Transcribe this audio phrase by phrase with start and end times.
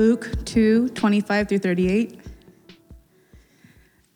[0.00, 2.18] Luke 2 25 through 38.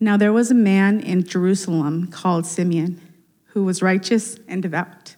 [0.01, 3.03] Now there was a man in Jerusalem called Simeon
[3.48, 5.16] who was righteous and devout.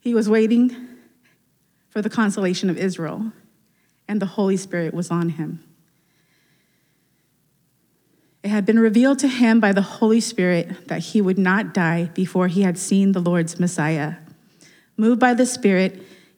[0.00, 0.74] He was waiting
[1.90, 3.32] for the consolation of Israel,
[4.08, 5.62] and the Holy Spirit was on him.
[8.42, 12.04] It had been revealed to him by the Holy Spirit that he would not die
[12.14, 14.14] before he had seen the Lord's Messiah.
[14.96, 16.02] Moved by the Spirit,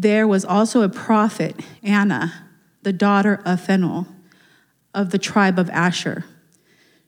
[0.00, 2.46] There was also a prophet, Anna,
[2.82, 4.06] the daughter of Phanuel,
[4.94, 6.24] of the tribe of Asher.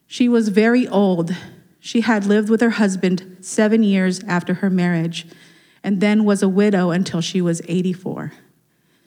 [0.08, 1.32] She was very old.
[1.78, 5.24] She had lived with her husband seven years after her marriage
[5.84, 8.32] and then was a widow until she was 84.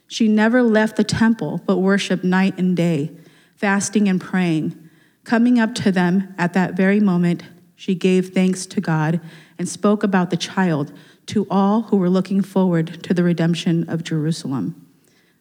[0.07, 3.11] She never left the temple, but worshiped night and day,
[3.57, 4.79] fasting and praying.
[5.25, 7.43] Coming up to them at that very moment,
[7.75, 9.19] she gave thanks to God
[9.59, 10.93] and spoke about the child
[11.27, 14.87] to all who were looking forward to the redemption of Jerusalem.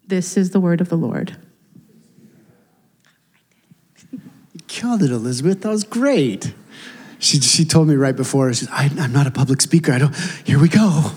[0.07, 1.37] This is the word of the Lord.
[4.11, 4.21] You
[4.69, 5.63] killed it, Elizabeth.
[5.63, 6.55] That was great.
[7.19, 9.93] She, she told me right before, she said, I'm not a public speaker.
[9.93, 11.13] I don't, here we go.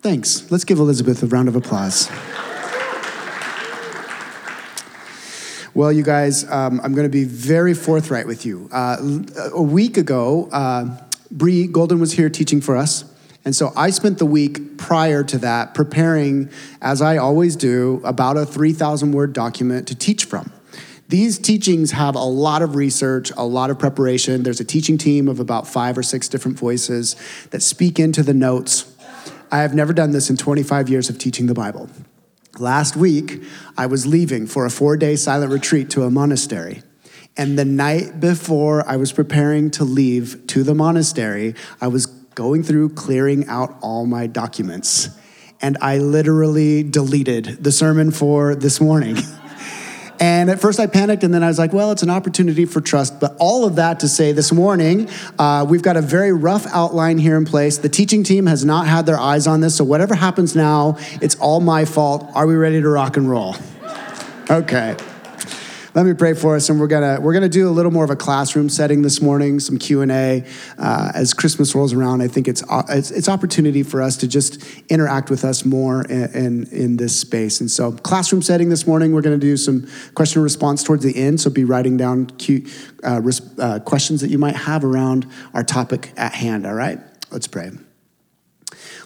[0.00, 0.50] Thanks.
[0.50, 2.10] Let's give Elizabeth a round of applause.
[5.74, 8.68] Well, you guys, um, I'm going to be very forthright with you.
[8.70, 8.96] Uh,
[9.52, 11.00] a week ago, uh,
[11.32, 13.04] Bree Golden was here teaching for us.
[13.44, 16.50] And so I spent the week prior to that preparing,
[16.80, 20.50] as I always do, about a 3,000 word document to teach from.
[21.08, 24.42] These teachings have a lot of research, a lot of preparation.
[24.42, 27.16] There's a teaching team of about five or six different voices
[27.50, 28.90] that speak into the notes.
[29.52, 31.90] I have never done this in 25 years of teaching the Bible.
[32.58, 33.42] Last week,
[33.76, 36.82] I was leaving for a four day silent retreat to a monastery.
[37.36, 42.62] And the night before I was preparing to leave to the monastery, I was going
[42.62, 45.08] through clearing out all my documents.
[45.60, 49.16] And I literally deleted the sermon for this morning.
[50.20, 52.80] And at first I panicked, and then I was like, well, it's an opportunity for
[52.80, 53.18] trust.
[53.18, 55.08] But all of that to say this morning,
[55.38, 57.78] uh, we've got a very rough outline here in place.
[57.78, 61.34] The teaching team has not had their eyes on this, so whatever happens now, it's
[61.40, 62.30] all my fault.
[62.34, 63.56] Are we ready to rock and roll?
[64.48, 64.96] Okay
[65.94, 68.10] let me pray for us, and we're gonna we're gonna do a little more of
[68.10, 70.44] a classroom setting this morning, some Q and A
[70.76, 72.20] uh, as Christmas rolls around.
[72.20, 76.02] I think it's, uh, it's, it's opportunity for us to just interact with us more
[76.06, 77.60] in, in, in this space.
[77.60, 81.16] And so, classroom setting this morning, we're gonna do some question and response towards the
[81.16, 81.40] end.
[81.40, 82.66] So be writing down Q,
[83.04, 86.66] uh, res, uh, questions that you might have around our topic at hand.
[86.66, 86.98] All right,
[87.30, 87.70] let's pray.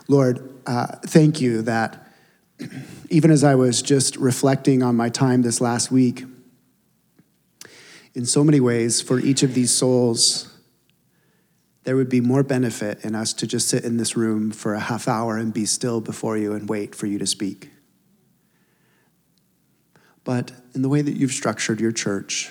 [0.09, 2.11] Lord, uh, thank you that
[3.11, 6.25] even as I was just reflecting on my time this last week
[8.19, 10.53] in so many ways, for each of these souls,
[11.85, 14.81] there would be more benefit in us to just sit in this room for a
[14.81, 17.71] half hour and be still before you and wait for you to speak.
[20.25, 22.51] But in the way that you've structured your church,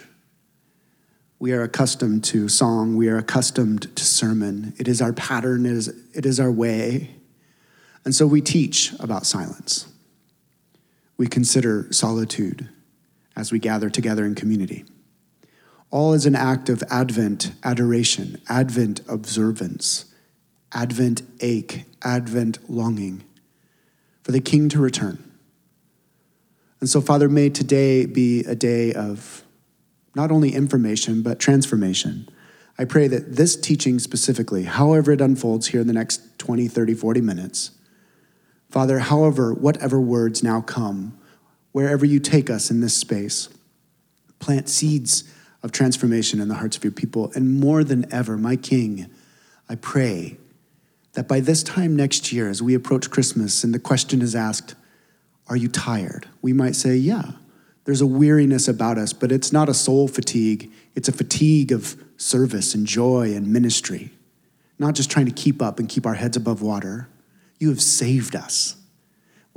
[1.37, 4.73] we are accustomed to song, we are accustomed to sermon.
[4.77, 7.13] It is our pattern, it is, it is our way.
[8.05, 9.85] And so we teach about silence.
[11.17, 12.69] We consider solitude
[13.35, 14.85] as we gather together in community.
[15.89, 20.05] All is an act of Advent adoration, Advent observance,
[20.73, 23.23] Advent ache, Advent longing
[24.23, 25.23] for the King to return.
[26.79, 29.43] And so, Father, may today be a day of
[30.13, 32.27] not only information, but transformation.
[32.77, 36.93] I pray that this teaching specifically, however it unfolds here in the next 20, 30,
[36.93, 37.71] 40 minutes,
[38.69, 41.17] Father, however, whatever words now come,
[41.71, 43.49] wherever you take us in this space,
[44.39, 45.23] plant seeds
[45.67, 47.29] of transformation in the hearts of your people.
[47.35, 49.07] And more than ever, my King,
[49.67, 50.37] I pray
[51.11, 54.75] that by this time next year, as we approach Christmas and the question is asked,
[55.47, 56.25] Are you tired?
[56.41, 57.31] We might say, Yeah.
[57.83, 60.71] There's a weariness about us, but it's not a soul fatigue.
[60.95, 64.11] It's a fatigue of service and joy and ministry,
[64.79, 67.09] not just trying to keep up and keep our heads above water.
[67.59, 68.75] You have saved us.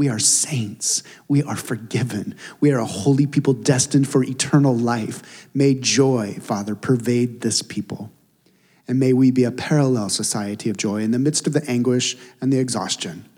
[0.00, 1.02] We are saints.
[1.28, 2.34] We are forgiven.
[2.58, 5.46] We are a holy people destined for eternal life.
[5.52, 8.10] May joy, Father, pervade this people.
[8.88, 12.16] And may we be a parallel society of joy in the midst of the anguish
[12.40, 13.28] and the exhaustion.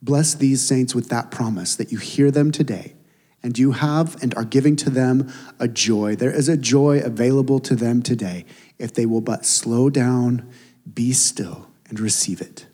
[0.00, 2.94] Bless these saints with that promise that you hear them today
[3.42, 5.28] and you have and are giving to them
[5.58, 6.14] a joy.
[6.14, 8.44] There is a joy available to them today
[8.78, 10.48] if they will but slow down,
[10.94, 12.66] be still, and receive it.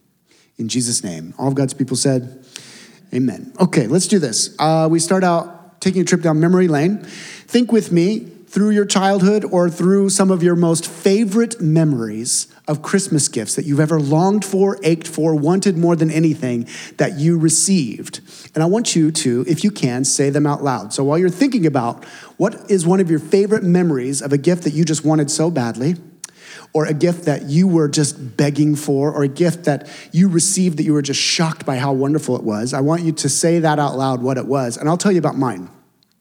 [0.59, 2.40] In Jesus' name, all of God's people said,
[3.13, 3.53] Amen.
[3.61, 4.55] Okay, let's do this.
[4.59, 6.99] Uh, we start out taking a trip down memory lane.
[6.99, 12.83] Think with me through your childhood or through some of your most favorite memories of
[12.83, 17.39] Christmas gifts that you've ever longed for, ached for, wanted more than anything that you
[17.39, 18.21] received.
[18.55, 20.93] And I want you to, if you can, say them out loud.
[20.93, 22.05] So while you're thinking about
[22.37, 25.51] what is one of your favorite memories of a gift that you just wanted so
[25.51, 25.95] badly,
[26.73, 30.79] or a gift that you were just begging for, or a gift that you received
[30.79, 33.59] that you were just shocked by how wonderful it was, I want you to say
[33.61, 34.77] that out loud what it was.
[34.77, 35.69] And I'll tell you about mine.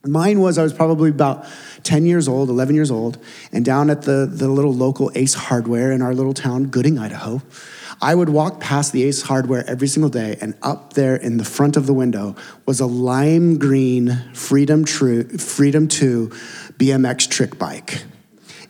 [0.06, 1.46] Mine was I was probably about
[1.84, 3.18] 10 years old, 11 years old,
[3.52, 7.42] and down at the, the little local Ace Hardware in our little town, Gooding, Idaho,
[8.02, 11.44] I would walk past the Ace Hardware every single day, and up there in the
[11.44, 16.30] front of the window was a lime green Freedom, True, Freedom 2
[16.78, 18.04] BMX trick bike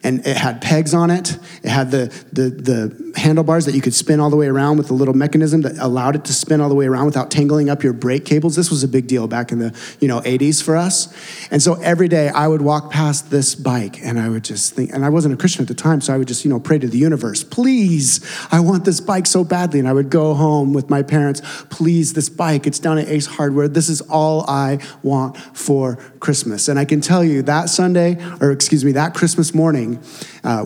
[0.04, 1.38] and it had pegs on it.
[1.63, 4.90] It had the, the, the, handlebars that you could spin all the way around with
[4.92, 7.84] a little mechanism that allowed it to spin all the way around without tangling up
[7.84, 8.56] your brake cables.
[8.56, 11.13] This was a big deal back in the you know 80s for us.
[11.51, 14.92] And so every day I would walk past this bike and I would just think,
[14.94, 16.80] and I wasn't a Christian at the time, so I would just you know pray
[16.80, 19.80] to the universe, please, I want this bike so badly.
[19.80, 23.25] And I would go home with my parents, please, this bike, it's down at Ace
[23.25, 23.68] Hardware.
[23.68, 26.68] This is all I want for Christmas.
[26.68, 30.01] And I can tell you that Sunday, or excuse me, that Christmas morning
[30.44, 30.66] uh,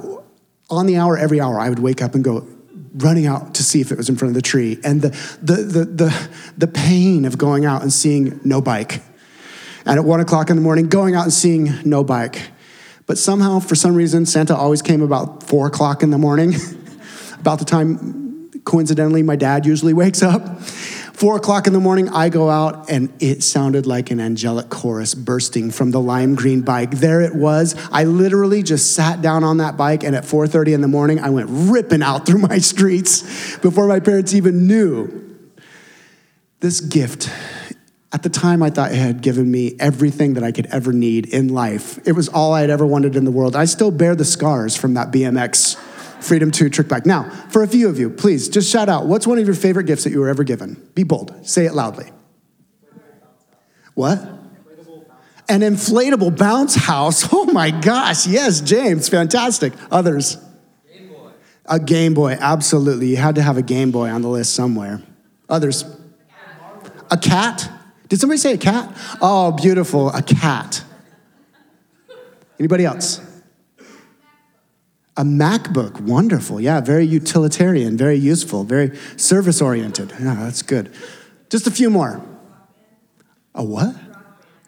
[0.70, 2.48] on the hour, every hour, I would wake up and go,
[2.96, 4.80] running out to see if it was in front of the tree.
[4.84, 5.10] And the,
[5.42, 9.02] the, the, the, the pain of going out and seeing no bike.
[9.86, 12.50] And at one o'clock in the morning, going out and seeing no bike.
[13.06, 16.54] But somehow, for some reason, Santa always came about four o'clock in the morning,
[17.40, 20.62] about the time, coincidentally, my dad usually wakes up.
[21.24, 25.16] Four o'clock in the morning, I go out, and it sounded like an angelic chorus
[25.16, 26.92] bursting from the lime green bike.
[26.92, 27.76] There it was.
[27.94, 31.30] I literally just sat down on that bike, and at 4:30 in the morning, I
[31.30, 35.14] went ripping out through my streets before my parents even knew.
[36.60, 37.30] This gift
[38.12, 41.28] at the time, I thought it had given me everything that I could ever need
[41.28, 42.00] in life.
[42.06, 43.56] It was all I had ever wanted in the world.
[43.56, 45.78] I still bear the scars from that BMX
[46.24, 47.06] Freedom 2 trick bike.
[47.06, 49.86] Now, for a few of you, please just shout out what's one of your favorite
[49.86, 50.76] gifts that you were ever given?
[50.96, 52.10] Be bold, say it loudly.
[53.94, 54.20] What?
[55.50, 57.28] An inflatable bounce house.
[57.34, 59.74] Oh my gosh, yes, James, fantastic.
[59.92, 60.38] Others?
[60.92, 61.32] Game Boy.
[61.66, 63.08] A Game Boy, absolutely.
[63.08, 65.02] You had to have a Game Boy on the list somewhere.
[65.50, 65.84] Others?
[67.12, 67.70] A cat?
[68.08, 68.96] Did somebody say a cat?
[69.22, 70.84] Oh, beautiful, a cat.
[72.58, 73.20] Anybody else?
[75.16, 76.60] A MacBook, wonderful.
[76.60, 80.12] Yeah, very utilitarian, very useful, very service oriented.
[80.20, 80.92] Yeah, that's good.
[81.50, 82.24] Just a few more.
[83.54, 83.96] A what?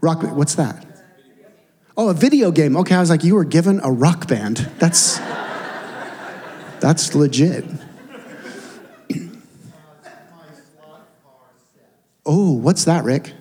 [0.02, 0.86] Rock, what's that?
[1.98, 2.78] Oh, a video game.
[2.78, 4.70] Okay, I was like, you were given a rock band.
[4.80, 5.18] That's
[6.80, 7.66] that's legit.
[12.26, 13.34] oh, what's that, Rick?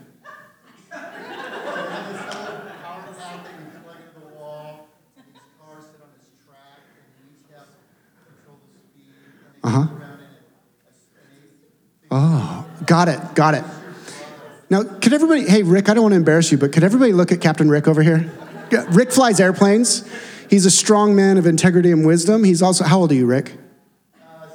[12.87, 13.65] Got it, got it.
[14.71, 17.33] Now, could everybody, hey, Rick, I don't want to embarrass you, but could everybody look
[17.33, 18.31] at Captain Rick over here?
[18.91, 20.09] Rick flies airplanes.
[20.49, 22.45] He's a strong man of integrity and wisdom.
[22.45, 23.53] He's also, how old are you, Rick?
[24.21, 24.49] Uh,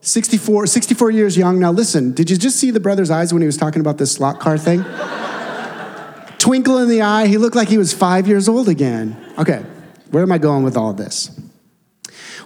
[0.00, 1.58] 64, 64 years young.
[1.58, 4.12] Now, listen, did you just see the brother's eyes when he was talking about this
[4.12, 4.84] slot car thing?
[6.38, 7.26] Twinkle in the eye.
[7.26, 9.16] He looked like he was five years old again.
[9.38, 9.64] Okay,
[10.10, 11.38] where am I going with all this?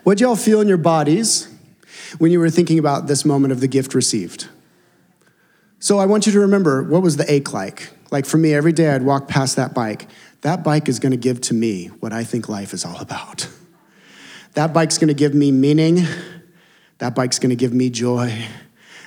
[0.03, 1.51] What'd y'all feel in your bodies
[2.19, 4.49] when you were thinking about this moment of the gift received.
[5.81, 7.91] So I want you to remember what was the ache like?
[8.11, 10.09] Like for me, every day I'd walk past that bike.
[10.43, 13.49] That bike is going to give to me what I think life is all about.
[14.55, 16.05] That bike's going to give me meaning.
[16.99, 18.47] That bike's going to give me joy.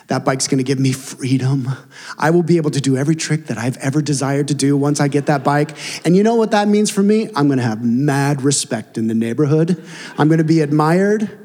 [0.08, 1.70] That bike's gonna give me freedom.
[2.18, 5.00] I will be able to do every trick that I've ever desired to do once
[5.00, 5.72] I get that bike.
[6.06, 7.30] And you know what that means for me?
[7.36, 9.82] I'm gonna have mad respect in the neighborhood.
[10.18, 11.43] I'm gonna be admired.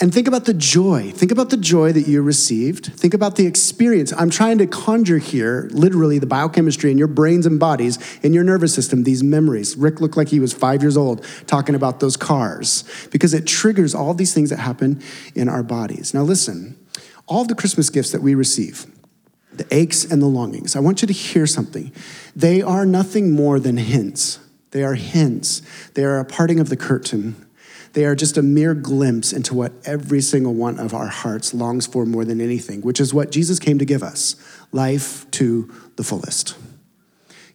[0.00, 1.10] And think about the joy.
[1.10, 2.86] Think about the joy that you received.
[2.86, 4.14] Think about the experience.
[4.16, 8.42] I'm trying to conjure here, literally, the biochemistry in your brains and bodies, in your
[8.42, 9.76] nervous system, these memories.
[9.76, 13.94] Rick looked like he was five years old talking about those cars because it triggers
[13.94, 15.02] all these things that happen
[15.34, 16.14] in our bodies.
[16.14, 16.78] Now, listen,
[17.26, 18.86] all the Christmas gifts that we receive,
[19.52, 21.92] the aches and the longings, I want you to hear something.
[22.34, 24.38] They are nothing more than hints.
[24.70, 25.60] They are hints.
[25.92, 27.49] They are a parting of the curtain
[27.92, 31.86] they are just a mere glimpse into what every single one of our hearts longs
[31.86, 34.36] for more than anything, which is what Jesus came to give us
[34.72, 36.56] life to the fullest.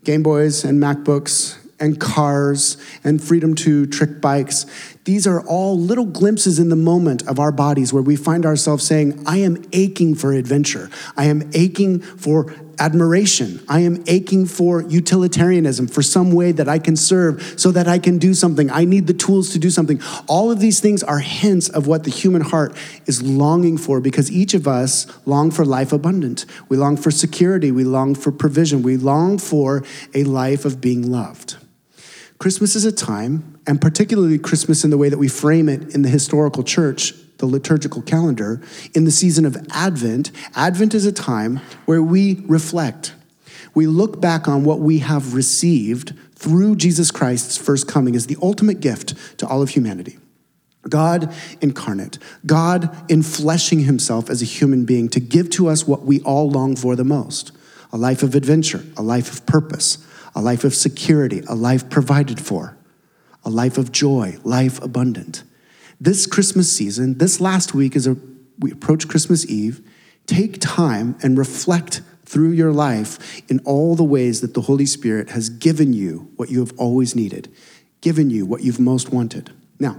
[0.04, 4.66] Game Boys and MacBooks and cars and Freedom 2 trick bikes.
[5.06, 8.84] These are all little glimpses in the moment of our bodies where we find ourselves
[8.84, 10.90] saying, I am aching for adventure.
[11.16, 13.64] I am aching for admiration.
[13.70, 18.00] I am aching for utilitarianism, for some way that I can serve so that I
[18.00, 18.72] can do something.
[18.72, 20.02] I need the tools to do something.
[20.28, 24.32] All of these things are hints of what the human heart is longing for because
[24.32, 26.46] each of us long for life abundant.
[26.68, 27.72] We long for security.
[27.72, 28.82] We long for provision.
[28.82, 29.84] We long for
[30.16, 31.58] a life of being loved.
[32.40, 36.02] Christmas is a time, and particularly Christmas in the way that we frame it in
[36.02, 38.62] the historical church, the liturgical calendar,
[38.94, 43.14] in the season of Advent, Advent is a time where we reflect.
[43.74, 48.38] We look back on what we have received through Jesus Christ's first coming as the
[48.42, 50.18] ultimate gift to all of humanity.
[50.88, 56.22] God incarnate, God infleshing himself as a human being to give to us what we
[56.22, 57.52] all long for the most
[57.92, 60.06] a life of adventure, a life of purpose,
[60.36, 62.75] a life of security, a life provided for,
[63.46, 65.44] a life of joy, life abundant.
[66.02, 68.10] This Christmas season, this last week, as
[68.60, 69.82] we approach Christmas Eve,
[70.26, 75.30] take time and reflect through your life in all the ways that the Holy Spirit
[75.30, 77.54] has given you what you have always needed,
[78.02, 79.52] given you what you've most wanted.
[79.80, 79.96] Now,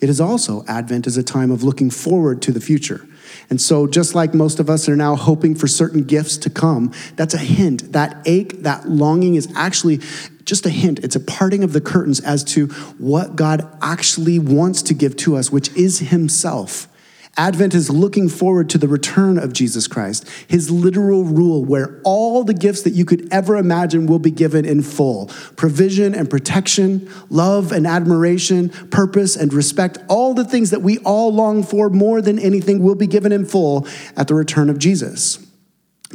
[0.00, 3.06] it is also, Advent as a time of looking forward to the future.
[3.50, 6.92] And so, just like most of us are now hoping for certain gifts to come,
[7.16, 7.92] that's a hint.
[7.92, 10.00] That ache, that longing is actually
[10.48, 10.98] just a hint.
[11.00, 12.66] It's a parting of the curtains as to
[12.98, 16.88] what God actually wants to give to us, which is Himself.
[17.36, 22.42] Advent is looking forward to the return of Jesus Christ, his literal rule, where all
[22.42, 27.08] the gifts that you could ever imagine will be given in full provision and protection,
[27.30, 32.20] love and admiration, purpose and respect, all the things that we all long for more
[32.20, 33.86] than anything will be given in full
[34.16, 35.38] at the return of Jesus.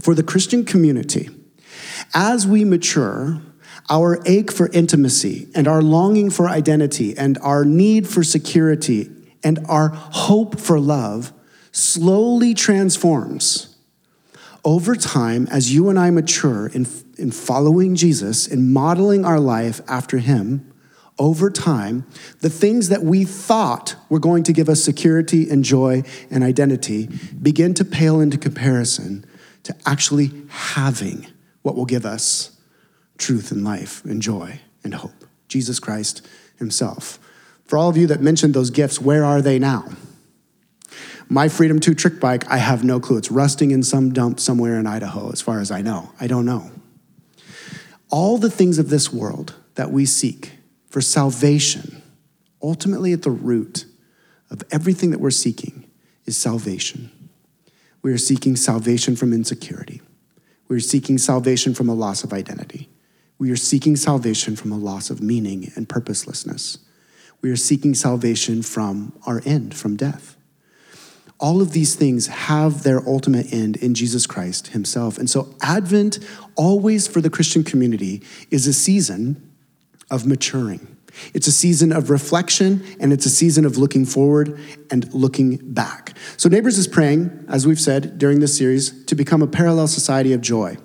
[0.02, 1.30] For the Christian community,
[2.14, 3.42] as we mature,
[3.90, 9.10] our ache for intimacy and our longing for identity and our need for security
[9.44, 11.34] and our hope for love
[11.72, 13.74] slowly transforms
[14.66, 16.88] over time as you and I mature in,
[17.18, 20.70] in following Jesus and modeling our life after Him.
[21.20, 22.08] Over time,
[22.40, 27.08] the things that we thought were going to give us security and joy and identity
[27.40, 29.26] begin to pale into comparison
[29.64, 31.28] to actually having
[31.62, 32.53] what will give us
[33.24, 36.28] truth and life and joy and hope Jesus Christ
[36.58, 37.20] Himself.
[37.66, 39.86] For all of you that mentioned those gifts, where are they now?
[41.30, 43.18] My Freedom 2 trick bike, I have no clue.
[43.18, 46.12] It's rusting in some dump somewhere in Idaho, as far as I know.
[46.20, 46.70] I don't know.
[48.10, 50.52] All the things of this world that we seek
[50.90, 52.04] for salvation,
[52.62, 53.86] ultimately at the root
[54.52, 55.90] of everything that we're seeking
[56.26, 57.10] is salvation.
[58.02, 60.02] We are seeking salvation from insecurity.
[60.68, 62.90] We are seeking salvation from a loss of identity.
[63.44, 66.78] We are seeking salvation from a loss of meaning and purposelessness.
[67.42, 70.38] We are seeking salvation from our end, from death.
[71.42, 75.18] All of these things have their ultimate end in Jesus Christ Himself.
[75.18, 76.20] And so, Advent,
[76.56, 79.52] always for the Christian community, is a season
[80.10, 80.96] of maturing.
[81.34, 84.58] It's a season of reflection and it's a season of looking forward
[84.90, 86.14] and looking back.
[86.38, 90.32] So, Neighbors is praying, as we've said during this series, to become a parallel society
[90.32, 90.78] of joy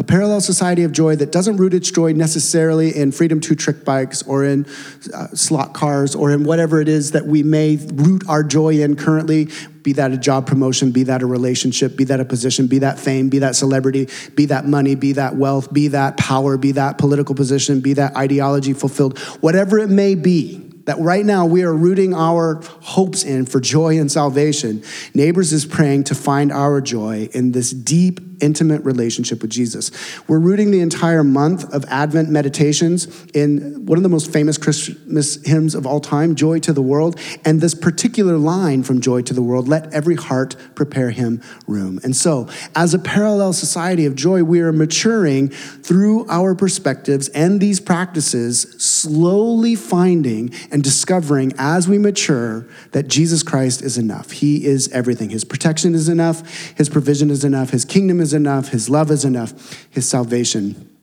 [0.00, 3.84] a parallel society of joy that doesn't root its joy necessarily in Freedom 2 trick
[3.84, 4.64] bikes or in
[5.12, 8.96] uh, slot cars or in whatever it is that we may root our joy in
[8.96, 9.50] currently,
[9.82, 12.98] be that a job promotion, be that a relationship, be that a position, be that
[12.98, 16.96] fame, be that celebrity, be that money, be that wealth, be that power, be that
[16.96, 21.74] political position, be that ideology fulfilled, whatever it may be that right now we are
[21.74, 27.28] rooting our hopes in for joy and salvation, Neighbors is praying to find our joy
[27.34, 29.90] in this deep intimate relationship with Jesus.
[30.28, 35.44] We're rooting the entire month of Advent meditations in one of the most famous Christmas
[35.44, 39.34] hymns of all time, Joy to the World, and this particular line from Joy to
[39.34, 42.00] the World, let every heart prepare him room.
[42.02, 47.60] And so, as a parallel society of joy, we are maturing through our perspectives and
[47.60, 54.30] these practices, slowly finding and discovering as we mature that Jesus Christ is enough.
[54.30, 55.30] He is everything.
[55.30, 59.24] His protection is enough, His provision is enough, His kingdom is enough, His love is
[59.24, 60.96] enough, His salvation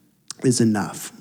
[0.44, 1.12] is enough.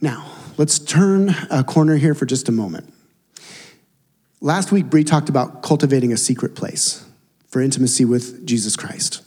[0.00, 2.92] Now, let's turn a corner here for just a moment.
[4.40, 7.04] Last week, Bree talked about cultivating a secret place
[7.48, 9.22] for intimacy with Jesus Christ.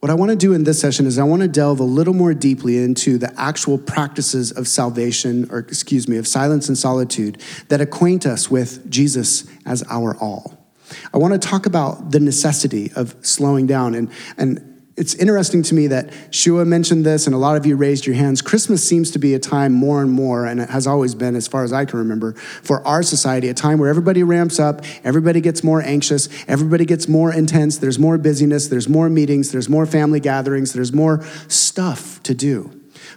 [0.00, 2.14] What I want to do in this session is I want to delve a little
[2.14, 7.42] more deeply into the actual practices of salvation, or excuse me, of silence and solitude
[7.68, 10.55] that acquaint us with Jesus as our all.
[11.12, 15.74] I want to talk about the necessity of slowing down and, and it's interesting to
[15.74, 18.40] me that Shua mentioned this, and a lot of you raised your hands.
[18.40, 21.46] Christmas seems to be a time more and more, and it has always been, as
[21.46, 25.42] far as I can remember, for our society, a time where everybody ramps up, everybody
[25.42, 29.84] gets more anxious, everybody gets more intense, there's more busyness, there's more meetings, there's more
[29.84, 32.70] family gatherings, there's more stuff to do.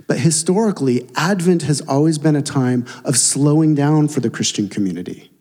[0.06, 5.32] But historically, Advent has always been a time of slowing down for the Christian community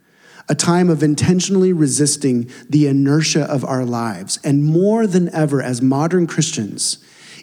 [0.48, 4.38] a time of intentionally resisting the inertia of our lives.
[4.42, 6.98] And more than ever, as modern Christians,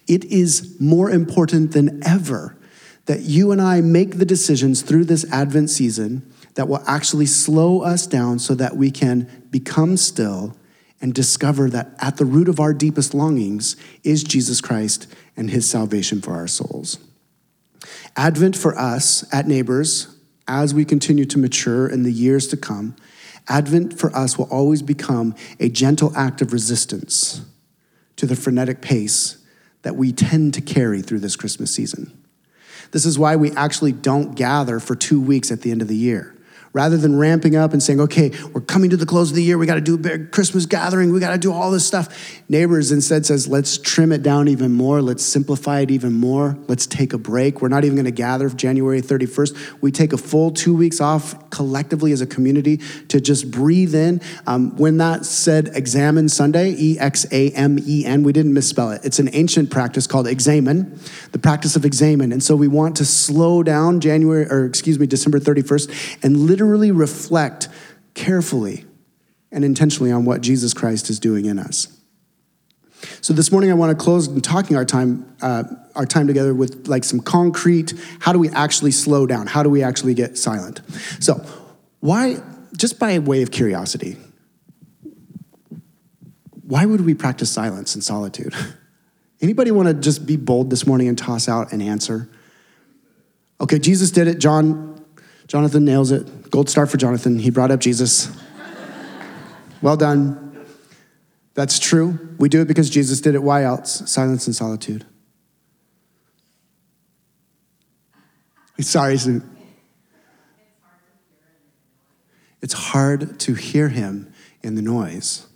[0.08, 2.58] it is more important than ever
[3.06, 7.82] that you and I make the decisions through this Advent season that will actually slow
[7.82, 10.56] us down so that we can become still
[11.02, 15.08] and discover that at the root of our deepest longings is Jesus Christ
[15.38, 16.98] and his salvation for our souls.
[18.16, 20.15] Advent for us at Neighbors
[20.48, 22.96] as we continue to mature in the years to come,
[23.48, 27.42] Advent for us will always become a gentle act of resistance
[28.16, 29.38] to the frenetic pace
[29.84, 32.12] that we tend to carry through this Christmas season.
[32.92, 35.96] This is why we actually don't gather for two weeks at the end of the
[35.96, 36.35] year
[36.76, 39.58] rather than ramping up and saying, okay, we're coming to the close of the year,
[39.58, 42.42] we got to do a big Christmas gathering, we got to do all this stuff.
[42.50, 46.86] Neighbors instead says, let's trim it down even more, let's simplify it even more, let's
[46.86, 47.62] take a break.
[47.62, 49.82] We're not even going to gather January 31st.
[49.82, 54.20] We take a full two weeks off collectively as a community to just breathe in.
[54.46, 58.92] Um, when that said examen Sunday, E X A M E N, we didn't misspell
[58.92, 59.06] it.
[59.06, 61.00] It's an ancient practice called examen,
[61.32, 62.34] the practice of examen.
[62.34, 66.92] And so we want to slow down January, or excuse me, December 31st and literally
[66.92, 67.70] reflect
[68.14, 68.86] carefully
[69.52, 71.95] and intentionally on what Jesus Christ is doing in us.
[73.22, 75.64] So this morning, I want to close in talking our time, uh,
[75.96, 77.94] our time together with like some concrete.
[78.20, 79.48] How do we actually slow down?
[79.48, 80.82] How do we actually get silent?
[81.20, 81.46] So,
[82.00, 82.38] why?
[82.76, 84.18] Just by way of curiosity,
[86.62, 88.54] why would we practice silence and solitude?
[89.42, 92.30] Anybody want to just be bold this morning and toss out an answer?
[93.62, 94.40] Okay, Jesus did it.
[94.40, 95.04] John
[95.48, 96.50] Jonathan nails it.
[96.50, 97.38] Gold star for Jonathan.
[97.40, 98.36] He brought up Jesus.
[99.82, 100.45] well done.
[101.56, 102.36] That's true.
[102.38, 103.42] We do it because Jesus did it.
[103.42, 104.10] Why else?
[104.12, 105.06] Silence and solitude.
[108.82, 109.18] Sorry.
[112.62, 115.48] It's hard to hear him in the noise.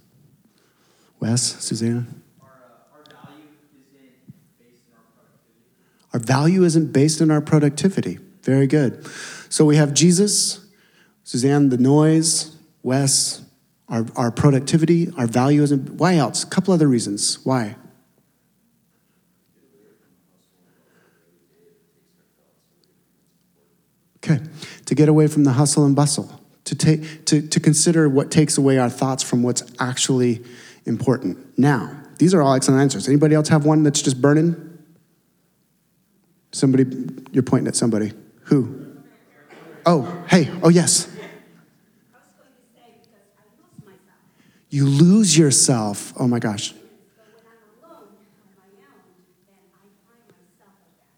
[1.19, 2.07] Wes, Susanna?
[6.13, 8.19] Our value isn't based on our productivity.
[8.43, 9.05] Very good.
[9.49, 10.65] So we have Jesus,
[11.23, 13.43] Suzanne, the noise, Wes,
[13.89, 15.65] our, our productivity, our value.
[15.65, 16.43] Why else?
[16.43, 17.39] A couple other reasons.
[17.43, 17.75] Why?
[24.23, 24.43] Okay,
[24.85, 28.57] to get away from the hustle and bustle, to, take, to, to consider what takes
[28.57, 30.43] away our thoughts from what's actually
[30.85, 31.57] important.
[31.57, 33.07] Now, these are all excellent answers.
[33.07, 34.77] Anybody else have one that's just burning?
[36.51, 36.85] Somebody,
[37.31, 38.11] you're pointing at somebody.
[38.43, 38.87] Who?
[39.85, 41.07] Oh, hey, oh, yes.
[44.69, 46.13] You lose yourself.
[46.17, 46.73] Oh my gosh.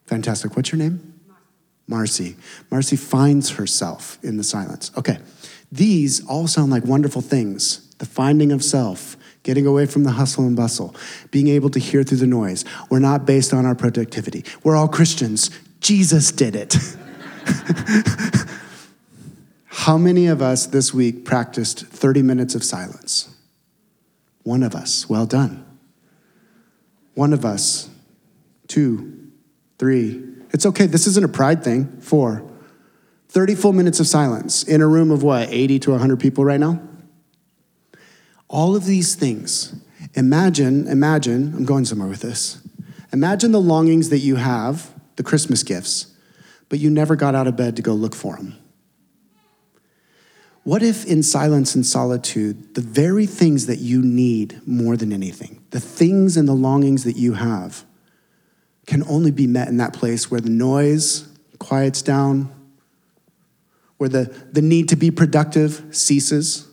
[0.06, 0.56] Fantastic.
[0.58, 1.20] What's your name?
[1.88, 2.36] Marcy.
[2.70, 4.92] Marcy finds herself in the silence.
[4.98, 5.20] Okay.
[5.72, 10.46] These all sound like wonderful things the finding of self, getting away from the hustle
[10.46, 10.96] and bustle,
[11.30, 12.66] being able to hear through the noise.
[12.90, 14.44] We're not based on our productivity.
[14.64, 15.52] We're all Christians.
[15.82, 16.76] Jesus did it.
[19.66, 23.30] How many of us this week practiced 30 minutes of silence?
[24.44, 25.10] One of us.
[25.10, 25.66] Well done.
[27.14, 27.90] One of us.
[28.68, 29.32] Two,
[29.78, 30.24] three.
[30.52, 30.86] It's okay.
[30.86, 32.00] This isn't a pride thing.
[32.02, 32.48] Four.
[33.30, 36.60] 30 full minutes of silence in a room of what, 80 to 100 people right
[36.60, 36.82] now?
[38.50, 39.74] All of these things,
[40.16, 42.66] Imagine, imagine, I'm going somewhere with this.
[43.14, 46.14] Imagine the longings that you have, the Christmas gifts,
[46.70, 48.58] but you never got out of bed to go look for them.
[50.64, 55.64] What if in silence and solitude, the very things that you need more than anything,
[55.72, 57.84] the things and the longings that you have,
[58.86, 62.52] can only be met in that place where the noise quiets down,
[63.98, 66.68] where the, the need to be productive ceases,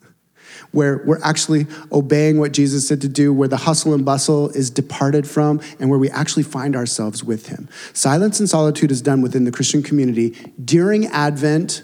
[0.70, 4.70] where we're actually obeying what Jesus said to do, where the hustle and bustle is
[4.70, 7.68] departed from, and where we actually find ourselves with Him.
[7.92, 10.30] Silence and solitude is done within the Christian community
[10.64, 11.82] during Advent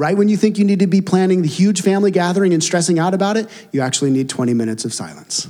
[0.00, 2.98] Right when you think you need to be planning the huge family gathering and stressing
[2.98, 5.46] out about it, you actually need 20 minutes of silence.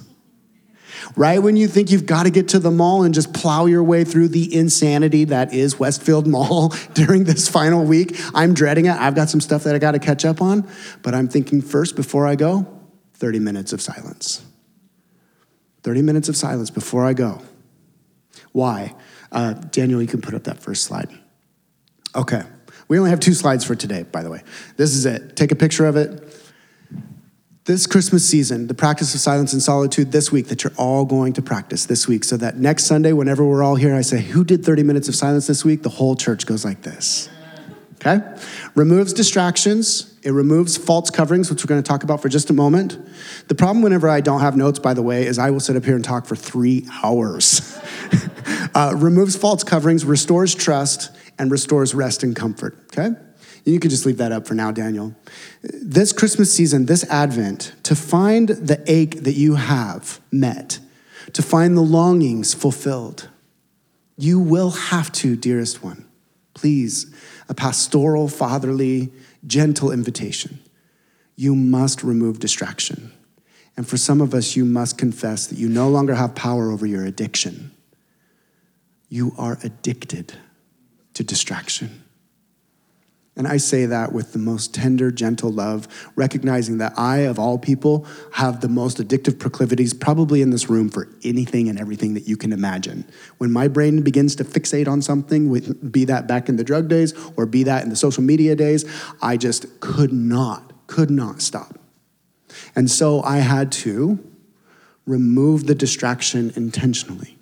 [1.15, 3.85] Right when you think you've got to get to the mall and just plow your
[3.85, 8.97] way through the insanity that is Westfield Mall during this final week, I'm dreading it.
[8.97, 10.69] I've got some stuff that I got to catch up on,
[11.03, 12.67] but I'm thinking first before I go,
[13.15, 14.45] 30 minutes of silence.
[15.85, 17.41] 30 minutes of silence before I go.
[18.51, 18.97] Why?
[19.31, 21.09] Uh, Daniel, you can put up that first slide.
[22.17, 22.43] Okay.
[22.91, 24.43] We only have two slides for today, by the way.
[24.77, 25.37] This is it.
[25.37, 26.27] Take a picture of it.
[27.65, 31.33] This Christmas season, the practice of silence and solitude this week that you're all going
[31.35, 34.43] to practice this week, so that next Sunday, whenever we're all here, I say, Who
[34.43, 35.85] did 30 minutes of silence this week?
[35.85, 37.29] The whole church goes like this.
[38.05, 38.27] Okay?
[38.75, 40.19] Removes distractions.
[40.25, 42.99] It removes false coverings, which we're going to talk about for just a moment.
[43.47, 45.85] The problem whenever I don't have notes, by the way, is I will sit up
[45.85, 47.79] here and talk for three hours.
[48.75, 53.17] uh, removes false coverings, restores trust, and restores rest and comfort, okay?
[53.65, 55.17] You can just leave that up for now, Daniel.
[55.63, 60.81] This Christmas season, this Advent, to find the ache that you have met,
[61.33, 63.29] to find the longings fulfilled,
[64.19, 66.07] you will have to, dearest one,
[66.53, 67.13] please,
[67.49, 69.11] a pastoral, fatherly,
[69.47, 70.59] gentle invitation.
[71.37, 73.13] You must remove distraction.
[73.79, 76.85] And for some of us, you must confess that you no longer have power over
[76.85, 77.71] your addiction.
[79.09, 80.35] You are addicted
[81.15, 82.05] to distraction.
[83.37, 87.59] And I say that with the most tender, gentle love, recognizing that I, of all
[87.59, 92.29] people, have the most addictive proclivities probably in this room for anything and everything that
[92.29, 93.09] you can imagine.
[93.39, 95.53] When my brain begins to fixate on something,
[95.91, 98.85] be that back in the drug days or be that in the social media days,
[99.23, 101.79] I just could not, could not stop.
[102.77, 104.19] And so I had to
[105.07, 107.39] remove the distraction intentionally.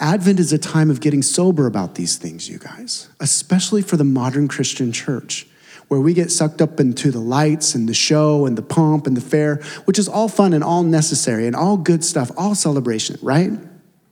[0.00, 4.04] Advent is a time of getting sober about these things, you guys, especially for the
[4.04, 5.46] modern Christian church,
[5.88, 9.16] where we get sucked up into the lights and the show and the pomp and
[9.16, 13.18] the fair, which is all fun and all necessary and all good stuff, all celebration,
[13.22, 13.52] right?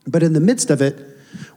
[0.07, 0.97] But in the midst of it,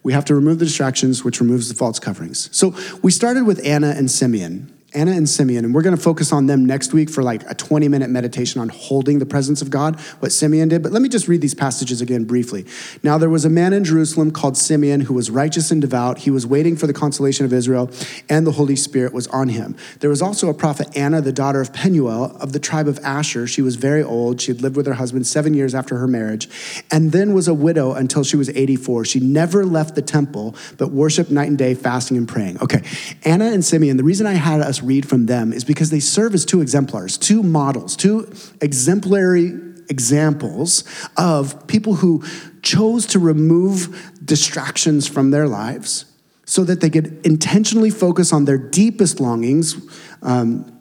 [0.02, 2.48] we have to remove the distractions, which removes the false coverings.
[2.56, 4.72] So we started with Anna and Simeon.
[4.94, 7.54] Anna and Simeon, and we're going to focus on them next week for like a
[7.54, 10.82] 20 minute meditation on holding the presence of God, what Simeon did.
[10.82, 12.64] But let me just read these passages again briefly.
[13.02, 16.18] Now, there was a man in Jerusalem called Simeon who was righteous and devout.
[16.18, 17.90] He was waiting for the consolation of Israel,
[18.28, 19.76] and the Holy Spirit was on him.
[20.00, 23.46] There was also a prophet, Anna, the daughter of Phanuel of the tribe of Asher.
[23.46, 24.40] She was very old.
[24.40, 26.48] She had lived with her husband seven years after her marriage,
[26.90, 29.04] and then was a widow until she was 84.
[29.04, 32.62] She never left the temple, but worshiped night and day, fasting and praying.
[32.62, 32.82] Okay,
[33.24, 36.34] Anna and Simeon, the reason I had us read from them is because they serve
[36.34, 39.52] as two exemplars, two models, two exemplary
[39.88, 40.84] examples
[41.16, 42.24] of people who
[42.62, 46.06] chose to remove distractions from their lives
[46.44, 49.76] so that they could intentionally focus on their deepest longings.
[50.22, 50.72] Um,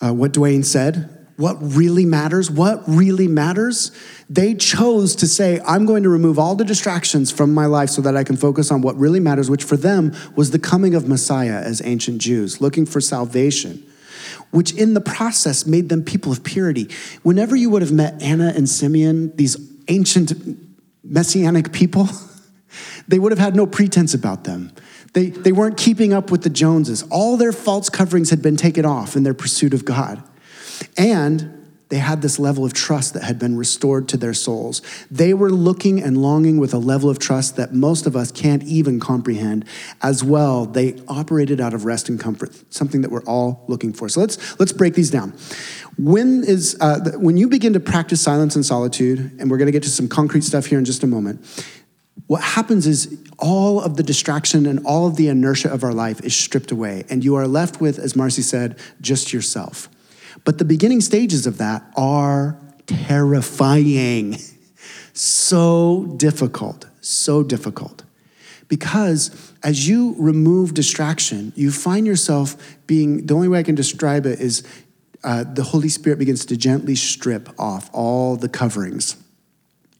[0.00, 3.90] uh, what Dwayne said, what really matters, what really matters,
[4.30, 8.00] they chose to say, I'm going to remove all the distractions from my life so
[8.02, 11.08] that I can focus on what really matters, which for them was the coming of
[11.08, 13.84] Messiah as ancient Jews, looking for salvation,
[14.52, 16.88] which in the process made them people of purity.
[17.24, 19.56] Whenever you would have met Anna and Simeon, these
[19.88, 20.32] ancient
[21.02, 22.08] messianic people,
[23.08, 24.70] they would have had no pretense about them.
[25.12, 27.02] They, they weren't keeping up with the Joneses.
[27.10, 30.22] All their false coverings had been taken off in their pursuit of God.
[30.96, 34.80] And they had this level of trust that had been restored to their souls.
[35.10, 38.62] They were looking and longing with a level of trust that most of us can't
[38.62, 39.66] even comprehend.
[40.00, 44.08] As well, they operated out of rest and comfort, something that we're all looking for.
[44.08, 45.34] So let's let's break these down.
[45.98, 49.72] When is uh, when you begin to practice silence and solitude, and we're going to
[49.72, 51.44] get to some concrete stuff here in just a moment.
[52.26, 56.22] What happens is all of the distraction and all of the inertia of our life
[56.22, 59.90] is stripped away, and you are left with, as Marcy said, just yourself.
[60.44, 64.38] But the beginning stages of that are terrifying.
[65.12, 68.02] So difficult, so difficult.
[68.68, 74.24] Because as you remove distraction, you find yourself being the only way I can describe
[74.24, 74.62] it is
[75.22, 79.16] uh, the Holy Spirit begins to gently strip off all the coverings.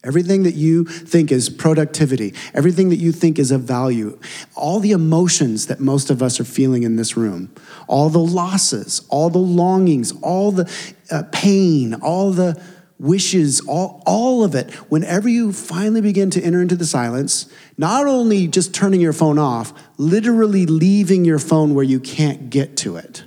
[0.05, 4.19] Everything that you think is productivity, everything that you think is of value,
[4.57, 7.55] all the emotions that most of us are feeling in this room,
[7.93, 10.73] all the losses, all the longings, all the
[11.11, 12.59] uh, pain, all the
[12.99, 18.07] wishes, all, all of it, whenever you finally begin to enter into the silence, not
[18.07, 22.97] only just turning your phone off, literally leaving your phone where you can't get to
[22.97, 23.25] it.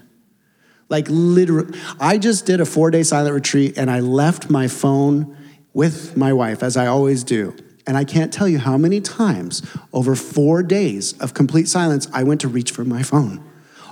[0.89, 5.37] Like, literally, I just did a four day silent retreat and I left my phone
[5.73, 7.55] with my wife, as I always do.
[7.85, 9.61] And I can't tell you how many times
[9.93, 13.43] over four days of complete silence I went to reach for my phone,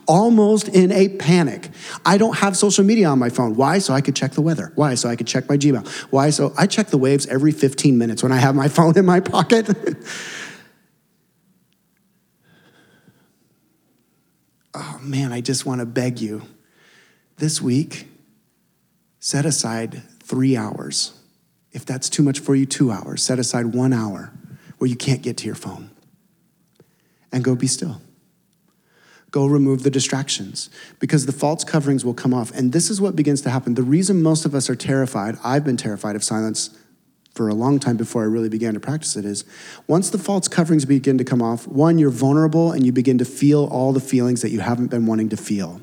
[0.08, 1.70] almost in a panic.
[2.06, 3.56] I don't have social media on my phone.
[3.56, 3.80] Why?
[3.80, 4.72] So I could check the weather.
[4.76, 4.96] Why?
[4.96, 5.88] So I could check my Gmail.
[6.12, 6.30] Why?
[6.30, 9.20] So I check the waves every 15 minutes when I have my phone in my
[9.20, 9.70] pocket.
[14.74, 16.44] oh man, I just want to beg you
[17.38, 18.08] this week,
[19.20, 21.20] set aside three hours
[21.74, 23.24] if that's too much for you, two hours.
[23.24, 24.32] Set aside one hour
[24.78, 25.90] where you can't get to your phone
[27.32, 28.00] and go be still.
[29.34, 30.70] Go remove the distractions
[31.00, 32.52] because the false coverings will come off.
[32.52, 33.74] And this is what begins to happen.
[33.74, 36.70] The reason most of us are terrified, I've been terrified of silence
[37.34, 39.44] for a long time before I really began to practice it, is
[39.88, 43.26] once the false coverings begin to come off, one, you're vulnerable and you begin to
[43.26, 45.82] feel all the feelings that you haven't been wanting to feel.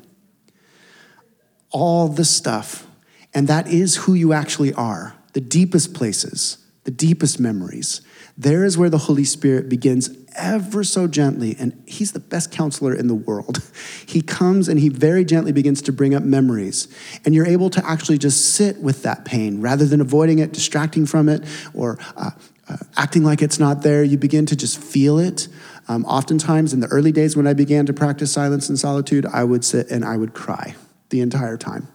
[1.71, 2.87] All the stuff.
[3.33, 7.99] And that is who you actually are the deepest places, the deepest memories.
[8.41, 12.95] There is where the Holy Spirit begins ever so gently, and He's the best counselor
[12.95, 13.61] in the world.
[14.03, 16.87] He comes and He very gently begins to bring up memories,
[17.23, 21.05] and you're able to actually just sit with that pain rather than avoiding it, distracting
[21.05, 21.43] from it,
[21.75, 22.31] or uh,
[22.67, 24.03] uh, acting like it's not there.
[24.03, 25.47] You begin to just feel it.
[25.87, 29.43] Um, oftentimes, in the early days when I began to practice silence and solitude, I
[29.43, 30.75] would sit and I would cry
[31.09, 31.87] the entire time.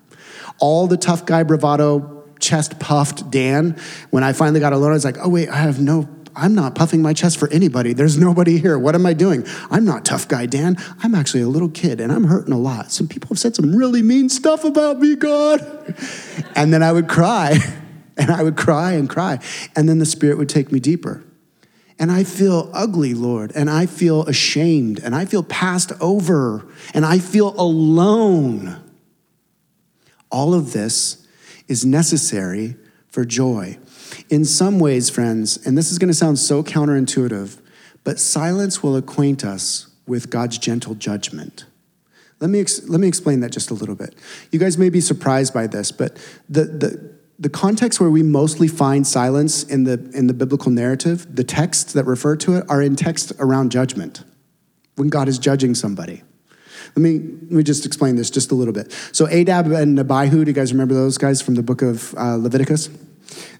[0.60, 3.76] All the tough guy bravado chest puffed Dan.
[4.10, 6.74] When I finally got alone, I was like, oh, wait, I have no, I'm not
[6.74, 7.94] puffing my chest for anybody.
[7.94, 8.78] There's nobody here.
[8.78, 9.46] What am I doing?
[9.70, 10.76] I'm not tough guy Dan.
[11.02, 12.92] I'm actually a little kid and I'm hurting a lot.
[12.92, 15.94] Some people have said some really mean stuff about me, God.
[16.54, 17.56] And then I would cry
[18.16, 19.38] and I would cry and cry.
[19.74, 21.24] And then the Spirit would take me deeper.
[21.98, 27.06] And I feel ugly, Lord, and I feel ashamed, and I feel passed over, and
[27.06, 28.82] I feel alone.
[30.30, 31.26] All of this
[31.68, 32.76] is necessary
[33.08, 33.78] for joy.
[34.28, 37.58] In some ways, friends, and this is going to sound so counterintuitive,
[38.04, 41.64] but silence will acquaint us with God's gentle judgment.
[42.38, 44.14] Let me, ex- let me explain that just a little bit.
[44.52, 46.16] You guys may be surprised by this, but
[46.48, 51.34] the, the, the context where we mostly find silence in the, in the biblical narrative,
[51.34, 54.22] the texts that refer to it, are in text around judgment,
[54.96, 56.22] when God is judging somebody.
[56.94, 58.92] Let me, let me just explain this just a little bit.
[59.12, 62.36] So, Nadab and Abihu, do you guys remember those guys from the book of uh,
[62.36, 62.88] Leviticus?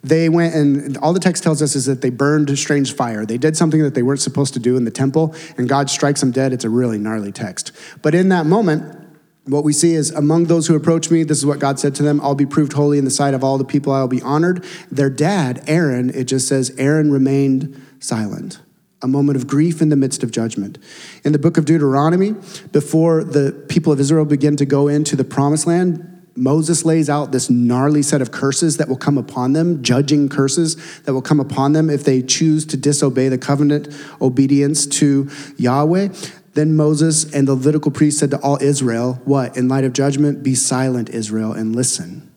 [0.03, 3.27] They went and all the text tells us is that they burned a strange fire.
[3.27, 6.21] They did something that they weren't supposed to do in the temple, and God strikes
[6.21, 6.53] them dead.
[6.53, 7.73] It's a really gnarly text.
[8.03, 9.05] But in that moment,
[9.45, 12.03] what we see is among those who approach me, this is what God said to
[12.03, 14.65] them I'll be proved holy in the sight of all the people, I'll be honored.
[14.91, 18.61] Their dad, Aaron, it just says, Aaron remained silent
[19.03, 20.79] a moment of grief in the midst of judgment.
[21.23, 22.35] In the book of Deuteronomy,
[22.73, 27.33] before the people of Israel begin to go into the promised land, Moses lays out
[27.33, 31.41] this gnarly set of curses that will come upon them, judging curses that will come
[31.41, 33.89] upon them if they choose to disobey the covenant
[34.21, 36.09] obedience to Yahweh.
[36.55, 39.57] Then Moses and the Levitical priest said to all Israel, What?
[39.57, 42.33] In light of judgment, be silent, Israel, and listen.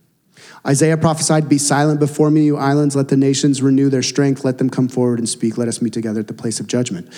[0.68, 2.96] Isaiah prophesied, Be silent before me, you islands.
[2.96, 4.44] Let the nations renew their strength.
[4.44, 5.58] Let them come forward and speak.
[5.58, 7.14] Let us meet together at the place of judgment.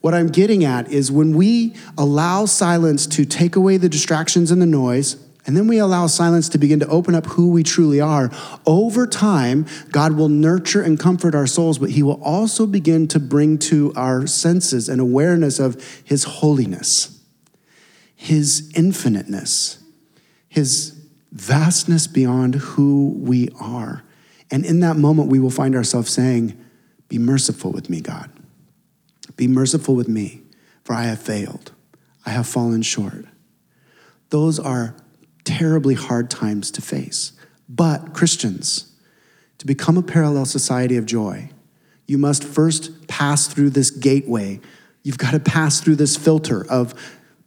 [0.00, 4.62] What I'm getting at is when we allow silence to take away the distractions and
[4.62, 8.00] the noise, and then we allow silence to begin to open up who we truly
[8.00, 8.30] are,
[8.66, 13.20] over time, God will nurture and comfort our souls, but He will also begin to
[13.20, 17.20] bring to our senses an awareness of His holiness,
[18.16, 19.78] His infiniteness,
[20.48, 24.02] His vastness beyond who we are.
[24.50, 26.58] And in that moment, we will find ourselves saying,
[27.08, 28.30] Be merciful with me, God.
[29.36, 30.42] Be merciful with me,
[30.82, 31.70] for I have failed.
[32.24, 33.26] I have fallen short.
[34.30, 34.96] Those are
[35.46, 37.32] terribly hard times to face.
[37.68, 38.92] But, Christians,
[39.58, 41.50] to become a parallel society of joy,
[42.06, 44.60] you must first pass through this gateway.
[45.02, 46.94] You've got to pass through this filter of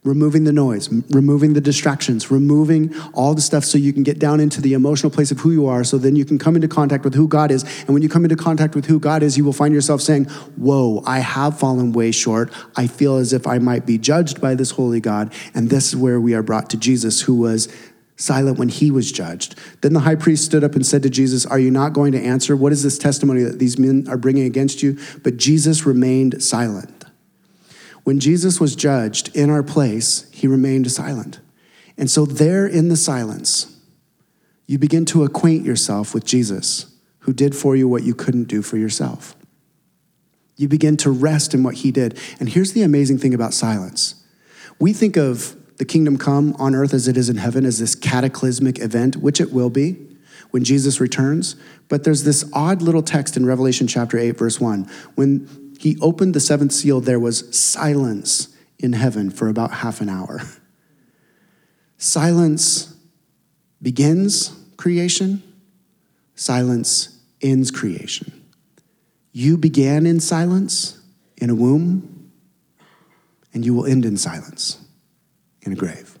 [0.02, 4.40] removing the noise, removing the distractions, removing all the stuff so you can get down
[4.40, 7.04] into the emotional place of who you are, so then you can come into contact
[7.04, 7.64] with who God is.
[7.80, 10.24] And when you come into contact with who God is, you will find yourself saying,
[10.56, 12.50] Whoa, I have fallen way short.
[12.76, 15.34] I feel as if I might be judged by this holy God.
[15.52, 17.68] And this is where we are brought to Jesus, who was
[18.20, 19.54] silent when he was judged.
[19.80, 22.20] Then the high priest stood up and said to Jesus, Are you not going to
[22.20, 22.56] answer?
[22.56, 24.98] What is this testimony that these men are bringing against you?
[25.22, 27.04] But Jesus remained silent.
[28.04, 31.40] When Jesus was judged in our place, he remained silent.
[31.96, 33.76] And so, there in the silence,
[34.66, 38.62] you begin to acquaint yourself with Jesus, who did for you what you couldn't do
[38.62, 39.36] for yourself.
[40.56, 42.18] You begin to rest in what he did.
[42.38, 44.14] And here's the amazing thing about silence
[44.78, 47.94] we think of the kingdom come on earth as it is in heaven as this
[47.94, 49.96] cataclysmic event, which it will be
[50.50, 51.56] when Jesus returns.
[51.88, 54.86] But there's this odd little text in Revelation chapter 8, verse 1.
[55.14, 60.10] When he opened the seventh seal, there was silence in heaven for about half an
[60.10, 60.42] hour.
[61.96, 62.94] Silence
[63.80, 65.42] begins creation,
[66.34, 68.44] silence ends creation.
[69.32, 71.00] You began in silence
[71.38, 72.30] in a womb,
[73.54, 74.79] and you will end in silence
[75.62, 76.18] in a grave.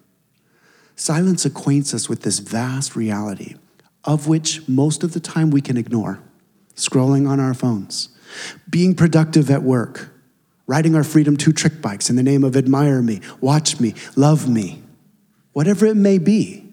[0.96, 3.54] Silence acquaints us with this vast reality,
[4.04, 6.20] of which most of the time we can ignore.
[6.76, 8.08] Scrolling on our phones,
[8.68, 10.10] being productive at work,
[10.66, 14.48] riding our Freedom 2 trick bikes in the name of admire me, watch me, love
[14.48, 14.82] me,
[15.52, 16.66] whatever it may be.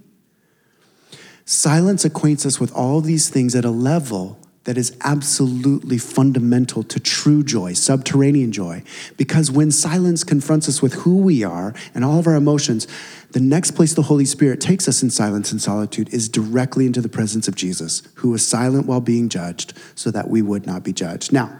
[1.45, 6.99] Silence acquaints us with all these things at a level that is absolutely fundamental to
[6.99, 8.83] true joy, subterranean joy.
[9.15, 12.85] Because when silence confronts us with who we are and all of our emotions,
[13.31, 16.99] the next place the Holy Spirit takes us in silence and solitude is directly into
[16.99, 20.83] the presence of Jesus, who was silent while being judged so that we would not
[20.83, 21.31] be judged.
[21.31, 21.57] Now,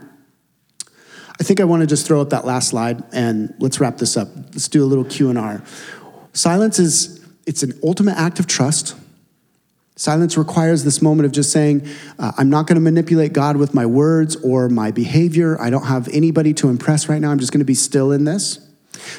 [1.40, 4.18] I think I want to just throw up that last slide and let's wrap this
[4.18, 4.28] up.
[4.36, 5.64] Let's do a little Q&R.
[6.34, 8.98] Silence is it's an ultimate act of trust
[9.98, 11.86] Silence requires this moment of just saying,
[12.20, 15.60] uh, I'm not going to manipulate God with my words or my behavior.
[15.60, 17.32] I don't have anybody to impress right now.
[17.32, 18.60] I'm just going to be still in this.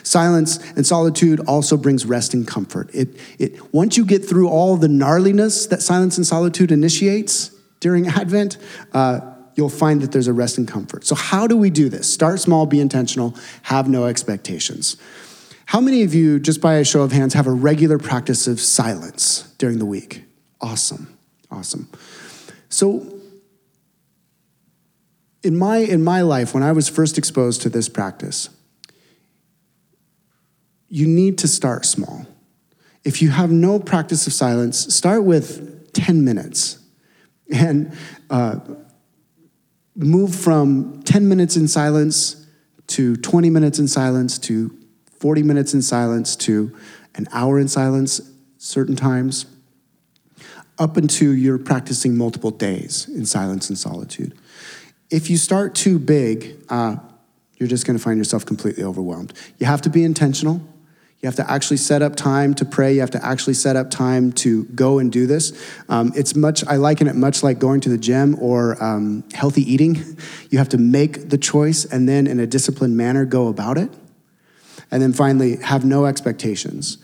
[0.05, 2.91] Silence and solitude also brings rest and comfort.
[2.95, 3.09] It,
[3.41, 8.57] it, once you get through all the gnarliness that silence and solitude initiates during Advent,
[8.93, 9.21] uh,
[9.57, 11.05] you'll find that there's a rest and comfort.
[11.05, 12.13] So, how do we do this?
[12.13, 14.97] Start small, be intentional, have no expectations.
[15.67, 18.61] How many of you, just by a show of hands, have a regular practice of
[18.61, 20.28] silence during the week?
[20.61, 21.19] Awesome.
[21.51, 21.89] Awesome.
[22.69, 23.21] So
[25.43, 28.51] in my in my life when I was first exposed to this practice,
[30.89, 32.27] you need to start small.
[33.05, 36.79] If you have no practice of silence, start with 10 minutes
[37.53, 37.97] and
[38.29, 38.59] uh,
[39.95, 42.47] move from 10 minutes in silence
[42.89, 44.77] to 20 minutes in silence to
[45.19, 46.77] 40 minutes in silence to
[47.15, 48.21] an hour in silence
[48.59, 49.47] certain times
[50.79, 54.37] up until you're practicing multiple days in silence and solitude.
[55.11, 56.97] If you start too big, uh,
[57.57, 59.33] you're just going to find yourself completely overwhelmed.
[59.59, 60.63] You have to be intentional.
[61.21, 62.95] You have to actually set up time to pray.
[62.95, 65.53] You have to actually set up time to go and do this.
[65.89, 69.63] Um, it's much, I liken it much like going to the gym or um, healthy
[69.63, 70.17] eating.
[70.51, 73.91] You have to make the choice and then, in a disciplined manner, go about it.
[74.91, 76.97] And then finally, have no expectations.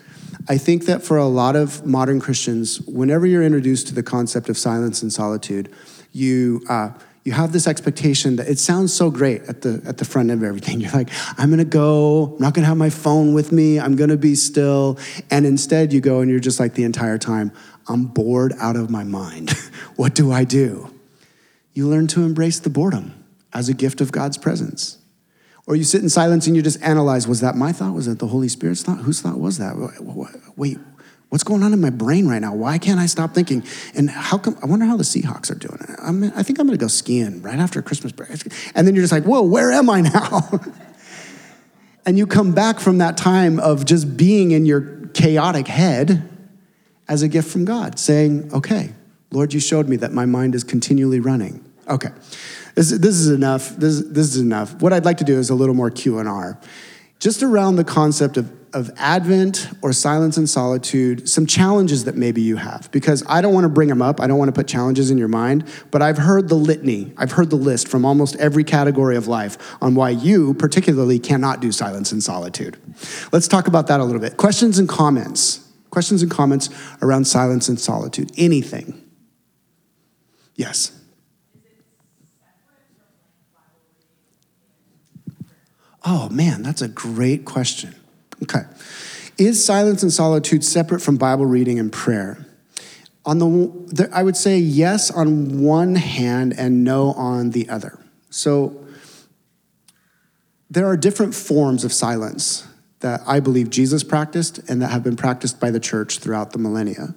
[0.49, 4.49] I think that for a lot of modern Christians, whenever you're introduced to the concept
[4.49, 5.73] of silence and solitude,
[6.13, 6.91] you uh,
[7.25, 10.43] you have this expectation that it sounds so great at the at the front end
[10.43, 10.81] of everything.
[10.83, 12.35] You're like, I'm gonna go.
[12.37, 13.81] I'm not gonna have my phone with me.
[13.81, 14.99] I'm gonna be still.
[15.31, 17.51] And instead, you go and you're just like the entire time.
[17.89, 19.51] I'm bored out of my mind.
[19.97, 20.91] what do I do?
[21.73, 24.99] You learn to embrace the boredom as a gift of God's presence.
[25.67, 27.95] Or you sit in silence and you just analyze was that my thought?
[27.95, 28.99] Was that the Holy Spirit's thought?
[28.99, 29.77] Whose thought was that?
[30.57, 30.79] Wait,
[31.31, 32.55] what's going on in my brain right now?
[32.55, 33.65] Why can't I stop thinking?
[33.95, 34.59] And how come?
[34.63, 35.79] I wonder how the Seahawks are doing.
[36.03, 38.31] I'm, I think I'm going to go skiing right after Christmas break.
[38.75, 40.51] And then you're just like, whoa, where am I now?
[42.07, 44.83] and you come back from that time of just being in your
[45.15, 46.29] chaotic head
[47.09, 48.93] as a gift from God, saying, okay,
[49.31, 51.65] Lord, you showed me that my mind is continually running.
[51.89, 52.11] Okay.
[52.75, 53.77] This, this is enough.
[53.77, 54.81] This, this is enough.
[54.83, 56.59] What I'd like to do is a little more Q&R.
[57.21, 62.43] Just around the concept of, of Advent or silence and solitude, some challenges that maybe
[62.43, 62.91] you have.
[62.91, 64.21] Because I don't want to bring them up.
[64.21, 65.65] I don't want to put challenges in your mind.
[65.93, 69.57] But I've heard the litany, I've heard the list from almost every category of life
[69.81, 72.77] on why you particularly cannot do silence and solitude.
[73.31, 74.37] Let's talk about that a little bit.
[74.37, 75.61] Questions and comments.
[75.91, 76.71] Questions and comments
[77.03, 78.33] around silence and solitude.
[78.37, 79.01] Anything.
[80.57, 80.91] Yes.
[86.05, 87.95] Oh man, that's a great question.
[88.43, 88.63] Okay.
[89.39, 92.47] Is silence and solitude separate from Bible reading and prayer?
[93.25, 97.99] On the, I would say yes on one hand and no on the other.
[98.29, 98.85] So
[100.71, 102.67] there are different forms of silence
[103.01, 106.59] that I believe Jesus practiced and that have been practiced by the church throughout the
[106.59, 107.15] millennia.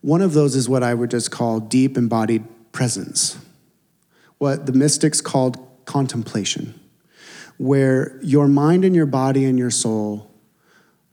[0.00, 3.38] One of those is what I would just call deep embodied presence,
[4.38, 6.78] what the mystics called contemplation,
[7.58, 10.30] where your mind and your body and your soul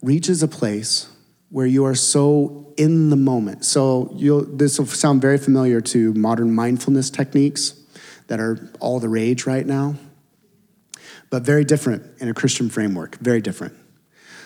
[0.01, 1.09] reaches a place
[1.49, 3.65] where you are so in the moment.
[3.65, 4.09] So
[4.53, 7.73] this will sound very familiar to modern mindfulness techniques
[8.27, 9.95] that are all the rage right now,
[11.29, 13.75] but very different in a Christian framework, very different.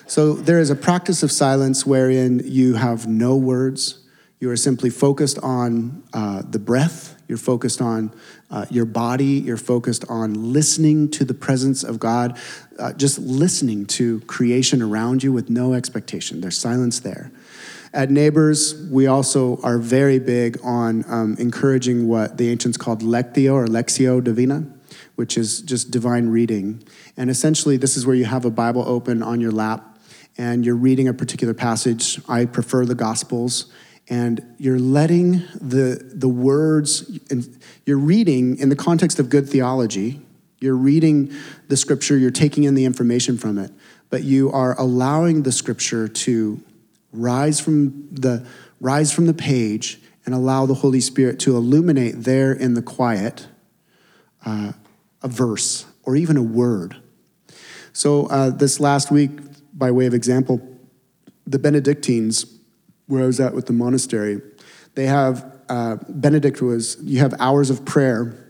[0.08, 4.00] So there is a practice of silence wherein you have no words.
[4.40, 7.22] You are simply focused on uh, the breath.
[7.28, 8.14] You're focused on
[8.52, 9.26] uh, your body.
[9.26, 12.38] You're focused on listening to the presence of God,
[12.80, 16.42] uh, just listening to creation around you with no expectation.
[16.42, 17.32] There's silence there.
[17.94, 23.54] At Neighbors, we also are very big on um, encouraging what the ancients called lectio
[23.54, 24.66] or lectio divina,
[25.16, 26.84] which is just divine reading.
[27.16, 29.98] And essentially, this is where you have a Bible open on your lap
[30.38, 32.20] and you're reading a particular passage.
[32.28, 33.72] I prefer the Gospels.
[34.08, 40.22] And you're letting the, the words, and you're reading in the context of good theology,
[40.60, 41.34] you're reading
[41.68, 43.72] the scripture, you're taking in the information from it,
[44.10, 46.62] but you are allowing the scripture to
[47.12, 48.46] rise from the
[48.82, 53.48] rise from the page and allow the Holy Spirit to illuminate there in the quiet
[54.46, 54.74] uh,
[55.22, 56.98] a verse or even a word.
[57.94, 59.32] So uh, this last week,
[59.74, 60.62] by way of example,
[61.48, 62.46] the Benedictines,
[63.08, 64.42] where I was at with the monastery,
[64.96, 68.46] they have uh, Benedict was you have hours of prayer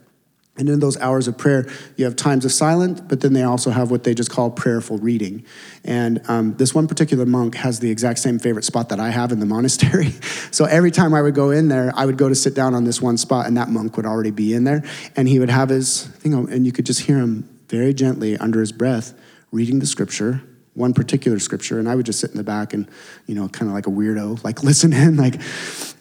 [0.58, 3.72] and in those hours of prayer, you have times of silence, but then they also
[3.72, 5.46] have what they just call prayerful reading.
[5.84, 9.34] And um, this one particular monk has the exact same favorite spot that I have
[9.34, 10.12] in the monastery.
[10.52, 12.86] so every time I would go in there, I would go to sit down on
[12.86, 14.84] this one spot, and that monk would already be in there.
[15.18, 18.62] And he would have his thing, and you could just hear him very gently under
[18.62, 19.14] his breath
[19.52, 20.42] reading the scripture,
[20.76, 21.80] one particular scripture.
[21.80, 22.88] And I would just sit in the back and,
[23.26, 25.42] you know, kind of like a weirdo, like listen in, like,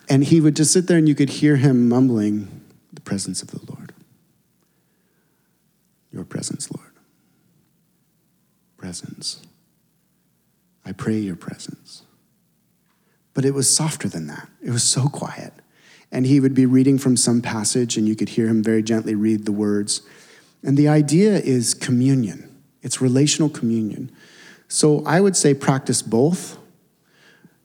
[0.09, 2.61] and he would just sit there, and you could hear him mumbling
[2.93, 3.85] the presence of the Lord
[6.15, 6.93] your presence, Lord.
[8.77, 9.43] Presence.
[10.85, 12.03] I pray your presence.
[13.35, 14.49] But it was softer than that.
[14.63, 15.53] It was so quiet.
[16.13, 19.17] And he would be reading from some passage, and you could hear him very gently
[19.17, 20.03] read the words.
[20.63, 22.49] And the idea is communion,
[22.83, 24.13] it's relational communion.
[24.75, 26.59] So I would say practice both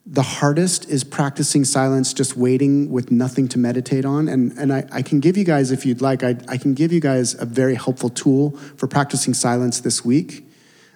[0.06, 4.28] the hardest is practicing silence, just waiting with nothing to meditate on.
[4.28, 6.92] And, and I, I can give you guys, if you'd like, I, I can give
[6.92, 10.48] you guys a very helpful tool for practicing silence this week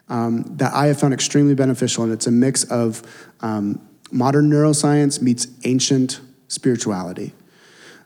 [0.08, 2.04] um, that I have found extremely beneficial.
[2.04, 3.02] And it's a mix of
[3.42, 7.34] um, modern neuroscience meets ancient spirituality.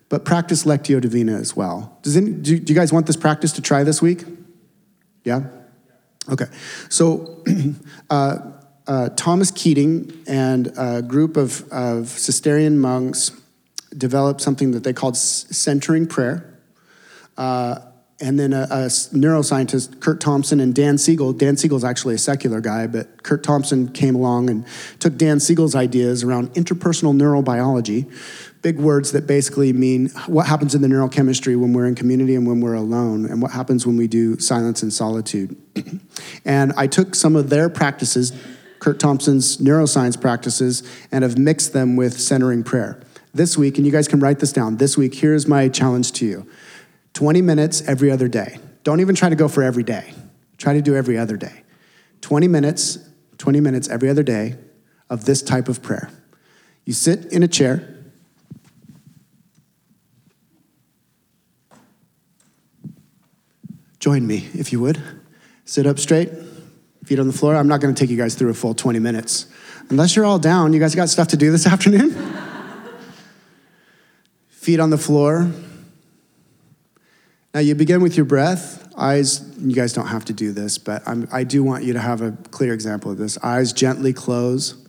[0.07, 1.97] But practice Lectio Divina as well.
[2.03, 4.23] Does any, do, do you guys want this practice to try this week?
[5.25, 5.43] Yeah?
[6.29, 6.47] Okay.
[6.89, 7.43] So,
[8.09, 8.39] uh,
[8.87, 13.31] uh, Thomas Keating and a group of, of Cistercian monks
[13.97, 16.57] developed something that they called centering prayer.
[17.37, 17.79] Uh,
[18.19, 21.33] and then a, a, neuroscientist, Kurt Thompson and Dan Siegel.
[21.33, 24.65] Dan Siegel's actually a secular guy, but Kurt Thompson came along and
[24.99, 28.11] took Dan Siegel's ideas around interpersonal neurobiology,
[28.67, 32.45] big words that basically mean what happens in the neurochemistry when we're in community and
[32.45, 35.55] when we're alone, and what happens when we do silence and solitude.
[36.45, 38.33] and I took some of their practices,
[38.79, 43.01] Kurt Thompson's neuroscience practices and have mixed them with centering prayer.
[43.33, 46.25] This week, and you guys can write this down, this week, here's my challenge to
[46.25, 46.45] you
[47.13, 48.57] 20 minutes every other day.
[48.83, 50.11] Don't even try to go for every day,
[50.57, 51.63] try to do every other day.
[52.19, 52.99] 20 minutes,
[53.37, 54.57] 20 minutes every other day
[55.09, 56.09] of this type of prayer.
[56.83, 57.96] You sit in a chair.
[64.07, 65.03] Join me, if you would.
[65.65, 66.29] Sit up straight
[67.03, 67.57] feet on the floor.
[67.57, 69.47] I'm not going to take you guys through a full 20 minutes.
[69.89, 72.15] Unless you're all down, you guys got stuff to do this afternoon?
[74.47, 75.51] feet on the floor.
[77.53, 78.89] Now you begin with your breath.
[78.95, 81.99] Eyes, you guys don't have to do this, but I'm, I do want you to
[81.99, 83.37] have a clear example of this.
[83.43, 84.87] Eyes gently close,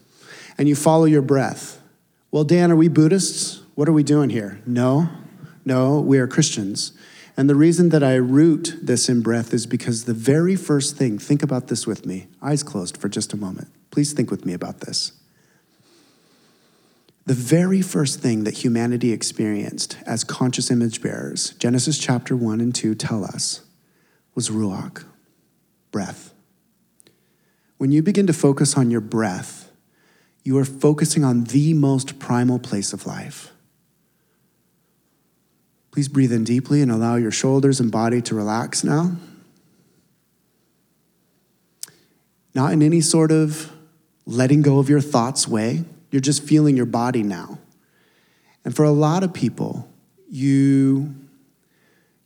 [0.58, 1.82] and you follow your breath.
[2.30, 3.62] Well, Dan, are we Buddhists?
[3.74, 4.60] What are we doing here?
[4.64, 5.08] No,
[5.64, 6.92] no, we are Christians.
[7.38, 11.20] And the reason that I root this in breath is because the very first thing,
[11.20, 13.68] think about this with me, eyes closed for just a moment.
[13.92, 15.12] Please think with me about this.
[17.26, 22.74] The very first thing that humanity experienced as conscious image bearers, Genesis chapter 1 and
[22.74, 23.60] 2 tell us,
[24.34, 25.04] was ruach,
[25.92, 26.34] breath.
[27.76, 29.70] When you begin to focus on your breath,
[30.42, 33.52] you are focusing on the most primal place of life
[35.90, 39.16] Please breathe in deeply and allow your shoulders and body to relax now.
[42.54, 43.72] Not in any sort of
[44.26, 45.84] letting go of your thoughts way.
[46.10, 47.58] You're just feeling your body now.
[48.64, 49.88] And for a lot of people,
[50.28, 51.14] you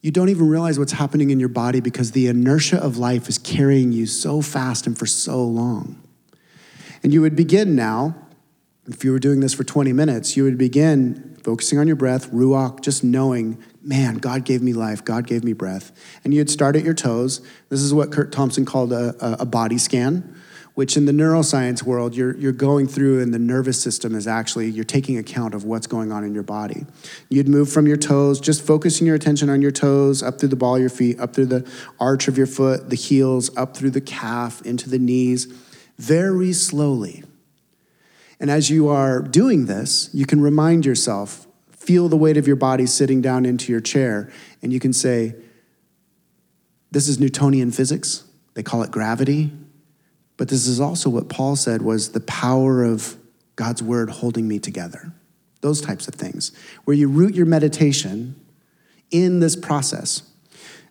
[0.03, 3.39] you don't even realize what's happening in your body because the inertia of life is
[3.39, 6.03] carrying you so fast and for so long.
[7.05, 8.17] And you would begin now,
[8.89, 12.30] if you were doing this for 20 minutes, you would begin focusing on your breath,
[12.30, 15.93] ruach, just knowing, man, God gave me life, God gave me breath.
[16.24, 17.41] And you'd start at your toes.
[17.68, 20.37] This is what Kurt Thompson called a, a body scan
[20.74, 24.68] which in the neuroscience world you're, you're going through and the nervous system is actually
[24.70, 26.87] you're taking account of what's going on in your body
[27.28, 30.57] you'd move from your toes just focusing your attention on your toes up through the
[30.57, 31.70] ball of your feet up through the
[32.01, 35.47] arch of your foot the heels up through the calf into the knees
[35.99, 37.22] very slowly
[38.43, 42.57] and as you are doing this you can remind yourself feel the weight of your
[42.57, 44.30] body sitting down into your chair
[44.61, 45.34] and you can say
[46.90, 49.51] this is newtonian physics they call it gravity
[50.36, 53.16] but this is also what Paul said was the power of
[53.55, 55.12] God's word holding me together.
[55.61, 56.51] Those types of things,
[56.84, 58.34] where you root your meditation
[59.12, 60.22] in this process.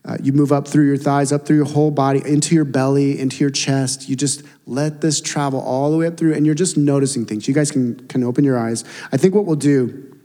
[0.03, 3.19] Uh, you move up through your thighs, up through your whole body, into your belly,
[3.19, 4.09] into your chest.
[4.09, 7.47] You just let this travel all the way up through, and you're just noticing things.
[7.47, 8.83] You guys can, can open your eyes.
[9.11, 10.17] I think what we'll do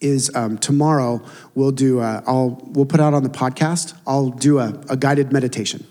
[0.00, 1.22] is um, tomorrow
[1.54, 5.32] we'll do, a, I'll, we'll put out on the podcast, I'll do a, a guided
[5.32, 5.86] meditation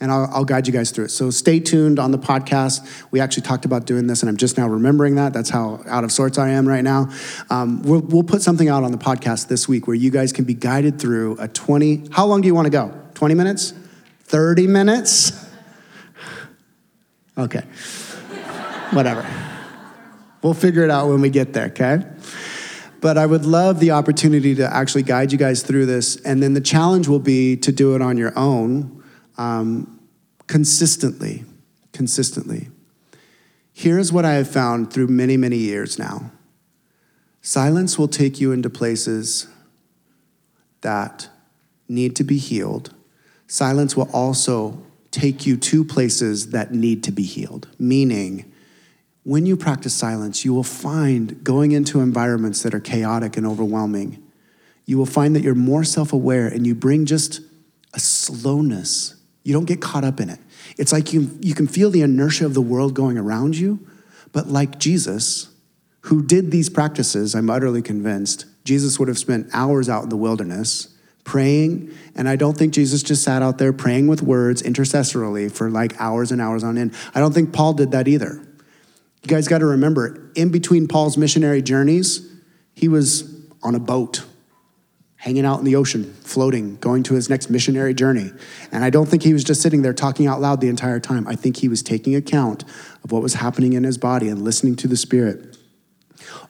[0.00, 1.10] and I'll, I'll, guide you guys through it.
[1.10, 3.04] So stay tuned on the podcast.
[3.10, 5.32] We actually talked about doing this, and I'm just now remembering that.
[5.32, 7.10] That's how out of sorts I am right now.
[7.48, 10.44] Um, we'll, we'll put something out on the podcast this week where you guys can
[10.44, 12.08] be guided through a 20.
[12.12, 12.92] How long do you want to go?
[13.14, 13.72] 20 minutes?
[14.24, 15.32] 30 minutes?
[17.38, 17.62] Okay.
[18.92, 19.26] Whatever.
[20.42, 22.02] We'll figure it out when we get there, okay?
[23.00, 26.16] But I would love the opportunity to actually guide you guys through this.
[26.16, 28.95] And then the challenge will be to do it on your own
[29.38, 30.00] um,
[30.46, 31.44] consistently,
[31.92, 32.68] consistently.
[33.72, 36.30] Here's what I have found through many, many years now
[37.42, 39.46] silence will take you into places
[40.80, 41.28] that
[41.88, 42.92] need to be healed.
[43.46, 44.82] Silence will also
[45.12, 48.52] take you to places that need to be healed, meaning,
[49.22, 54.22] when you practice silence, you will find going into environments that are chaotic and overwhelming,
[54.84, 57.40] you will find that you're more self aware and you bring just
[57.92, 59.15] a slowness
[59.46, 60.40] you don't get caught up in it.
[60.76, 63.78] It's like you, you can feel the inertia of the world going around you,
[64.32, 65.50] but like Jesus,
[66.00, 70.16] who did these practices, I'm utterly convinced, Jesus would have spent hours out in the
[70.16, 70.92] wilderness
[71.22, 71.94] praying.
[72.16, 75.94] And I don't think Jesus just sat out there praying with words intercessorily for like
[76.00, 76.92] hours and hours on end.
[77.14, 78.42] I don't think Paul did that either.
[79.22, 82.32] You guys got to remember, in between Paul's missionary journeys,
[82.74, 83.32] he was
[83.62, 84.24] on a boat
[85.26, 88.30] hanging out in the ocean, floating, going to his next missionary journey.
[88.70, 91.26] And I don't think he was just sitting there talking out loud the entire time.
[91.26, 92.62] I think he was taking account
[93.02, 95.58] of what was happening in his body and listening to the Spirit.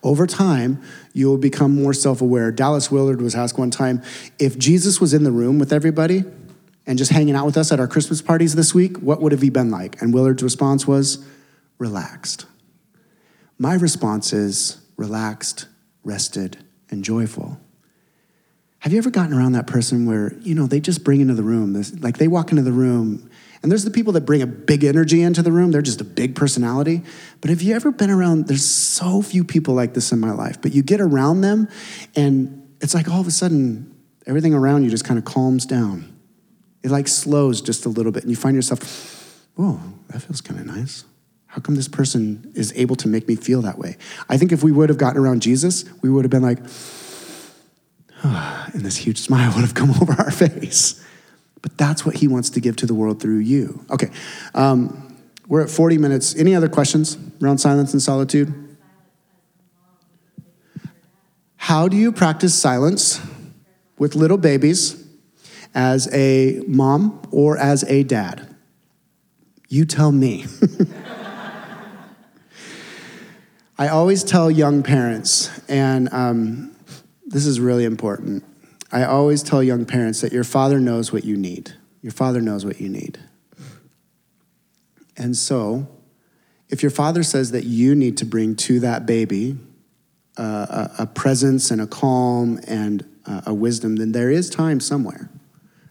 [0.02, 0.82] Over time,
[1.14, 2.52] you will become more self aware.
[2.52, 4.02] Dallas Willard was asked one time
[4.38, 6.24] if Jesus was in the room with everybody
[6.86, 9.40] and just hanging out with us at our Christmas parties this week, what would have
[9.40, 10.02] he been like?
[10.02, 11.26] And Willard's response was
[11.78, 12.44] relaxed.
[13.56, 15.66] My response is relaxed,
[16.04, 16.58] rested,
[16.90, 17.58] and joyful.
[18.86, 21.42] Have you ever gotten around that person where, you know, they just bring into the
[21.42, 23.28] room, this, like they walk into the room,
[23.60, 26.04] and there's the people that bring a big energy into the room, they're just a
[26.04, 27.02] big personality.
[27.40, 30.62] But have you ever been around, there's so few people like this in my life,
[30.62, 31.66] but you get around them,
[32.14, 33.92] and it's like all of a sudden,
[34.24, 36.16] everything around you just kind of calms down.
[36.84, 39.80] It like slows just a little bit, and you find yourself, oh,
[40.10, 41.02] that feels kind of nice.
[41.46, 43.96] How come this person is able to make me feel that way?
[44.28, 46.60] I think if we would have gotten around Jesus, we would have been like,
[48.22, 51.02] and this huge smile would have come over our face.
[51.62, 53.84] But that's what he wants to give to the world through you.
[53.90, 54.10] Okay,
[54.54, 55.16] um,
[55.48, 56.34] we're at 40 minutes.
[56.36, 58.52] Any other questions around silence and solitude?
[61.56, 63.20] How do you practice silence
[63.98, 65.04] with little babies
[65.74, 68.54] as a mom or as a dad?
[69.68, 70.44] You tell me.
[73.78, 76.75] I always tell young parents, and um,
[77.26, 78.44] this is really important.
[78.92, 81.72] I always tell young parents that your father knows what you need.
[82.00, 83.18] Your father knows what you need.
[85.16, 85.88] And so,
[86.68, 89.58] if your father says that you need to bring to that baby
[90.36, 94.80] uh, a, a, presence and a calm and uh, a wisdom, then there is time
[94.80, 95.30] somewhere.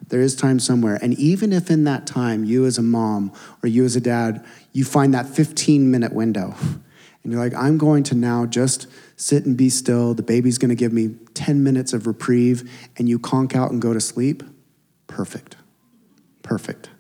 [0.10, 1.00] There is time somewhere.
[1.02, 3.34] And even if in that time, you as a mom
[3.64, 6.56] or you as a dad, you find that 15 minute window,
[7.26, 8.86] and you're like, I'm going to now just
[9.18, 10.14] sit and be still.
[10.14, 13.82] The baby's going to give me 10 minutes of reprieve, and you conk out and
[13.82, 14.44] go to sleep.
[15.08, 15.56] Perfect.
[16.44, 16.92] Perfect.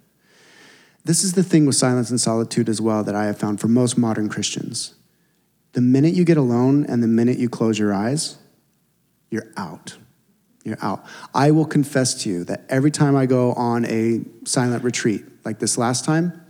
[1.03, 3.67] This is the thing with silence and solitude as well that I have found for
[3.67, 4.95] most modern Christians.
[5.73, 8.38] The minute you get alone and the minute you close your eyes,
[9.30, 9.95] you're out.
[10.63, 11.05] You're out.
[11.36, 15.59] I will confess to you that every time I go on a silent retreat, like
[15.59, 16.45] this last time,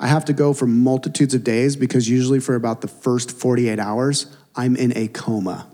[0.00, 3.78] I have to go for multitudes of days because usually for about the first 48
[3.80, 5.66] hours, I'm in a coma.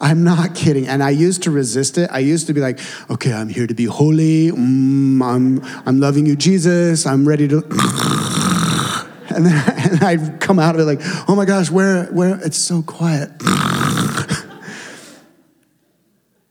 [0.00, 0.86] I'm not kidding.
[0.86, 2.10] And I used to resist it.
[2.12, 4.50] I used to be like, okay, I'm here to be holy.
[4.50, 7.06] Mm, I'm, I'm loving you, Jesus.
[7.06, 7.56] I'm ready to.
[9.34, 12.38] and then and I'd come out of it like, oh my gosh, where, where?
[12.44, 13.30] It's so quiet.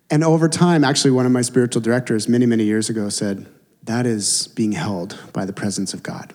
[0.10, 3.48] and over time, actually, one of my spiritual directors many, many years ago said,
[3.84, 6.34] that is being held by the presence of God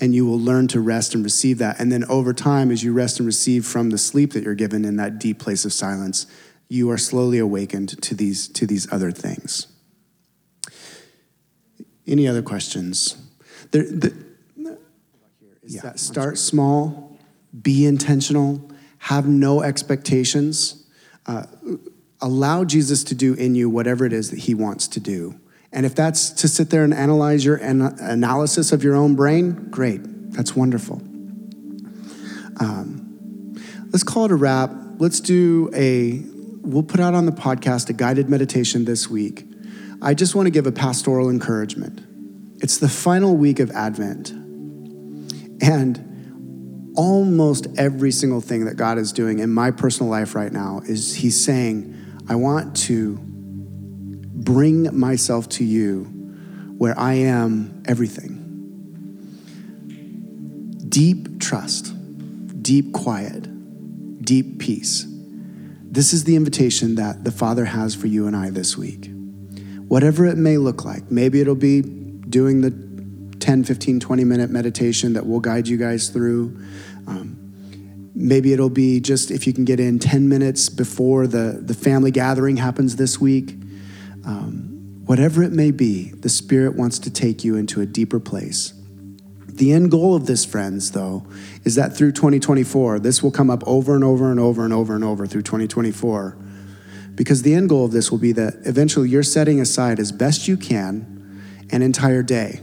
[0.00, 1.80] and you will learn to rest and receive that.
[1.80, 4.84] And then over time, as you rest and receive from the sleep that you're given
[4.84, 6.26] in that deep place of silence,
[6.68, 9.66] you are slowly awakened to these, to these other things.
[12.06, 13.16] Any other questions?
[13.70, 14.14] There, the,
[15.64, 17.18] yeah, that start small,
[17.62, 20.84] be intentional, have no expectations.
[21.26, 21.44] Uh,
[22.20, 25.38] allow Jesus to do in you whatever it is that he wants to do.
[25.72, 29.70] And if that's to sit there and analyze your an- analysis of your own brain,
[29.70, 30.00] great.
[30.32, 30.96] That's wonderful.
[32.60, 33.54] Um,
[33.90, 34.70] let's call it a wrap.
[34.98, 36.22] Let's do a,
[36.60, 39.44] we'll put out on the podcast a guided meditation this week.
[40.02, 42.00] I just want to give a pastoral encouragement.
[42.62, 44.30] It's the final week of Advent.
[45.62, 50.82] And almost every single thing that God is doing in my personal life right now
[50.84, 51.96] is He's saying,
[52.28, 53.18] I want to
[54.44, 56.04] bring myself to you
[56.78, 58.38] where I am everything.
[60.88, 61.94] Deep trust,
[62.62, 63.48] deep quiet,
[64.24, 65.06] deep peace.
[65.92, 69.10] This is the invitation that the Father has for you and I this week.
[69.88, 75.12] Whatever it may look like, maybe it'll be doing the 10, 15, 20 minute meditation
[75.12, 76.58] that we'll guide you guys through.
[77.06, 81.74] Um, maybe it'll be just if you can get in 10 minutes before the, the
[81.74, 83.61] family gathering happens this week.
[84.24, 88.74] Um, whatever it may be, the Spirit wants to take you into a deeper place.
[89.46, 91.26] The end goal of this, friends, though,
[91.64, 94.94] is that through 2024, this will come up over and over and over and over
[94.94, 96.38] and over through 2024.
[97.14, 100.48] Because the end goal of this will be that eventually you're setting aside as best
[100.48, 102.60] you can an entire day.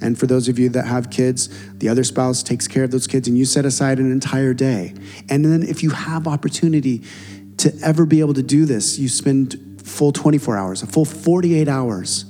[0.00, 3.06] And for those of you that have kids, the other spouse takes care of those
[3.06, 4.94] kids and you set aside an entire day.
[5.28, 7.02] And then if you have opportunity
[7.56, 11.68] to ever be able to do this, you spend full 24 hours, a full 48
[11.68, 12.24] hours,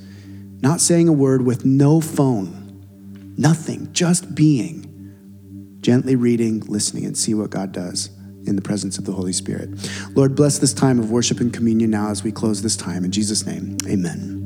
[0.61, 7.35] not saying a word with no phone, nothing, just being, gently reading, listening, and see
[7.35, 8.11] what God does
[8.47, 9.69] in the presence of the Holy Spirit.
[10.15, 13.05] Lord, bless this time of worship and communion now as we close this time.
[13.05, 14.38] In Jesus' name, amen.